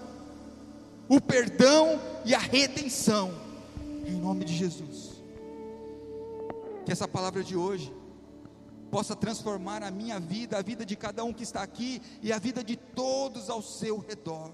o 1.07 1.19
perdão 1.19 1.99
e 2.25 2.33
a 2.33 2.39
redenção, 2.39 3.33
em 4.05 4.15
nome 4.15 4.45
de 4.45 4.55
Jesus. 4.55 5.21
Que 6.85 6.91
essa 6.91 7.07
palavra 7.07 7.43
de 7.43 7.55
hoje 7.55 7.93
possa 8.89 9.15
transformar 9.15 9.83
a 9.83 9.91
minha 9.91 10.19
vida, 10.19 10.57
a 10.57 10.61
vida 10.61 10.85
de 10.85 10.95
cada 10.95 11.23
um 11.23 11.31
que 11.31 11.43
está 11.43 11.61
aqui 11.61 12.01
e 12.21 12.33
a 12.33 12.39
vida 12.39 12.63
de 12.63 12.75
todos 12.75 13.49
ao 13.49 13.61
seu 13.61 13.99
redor 13.99 14.51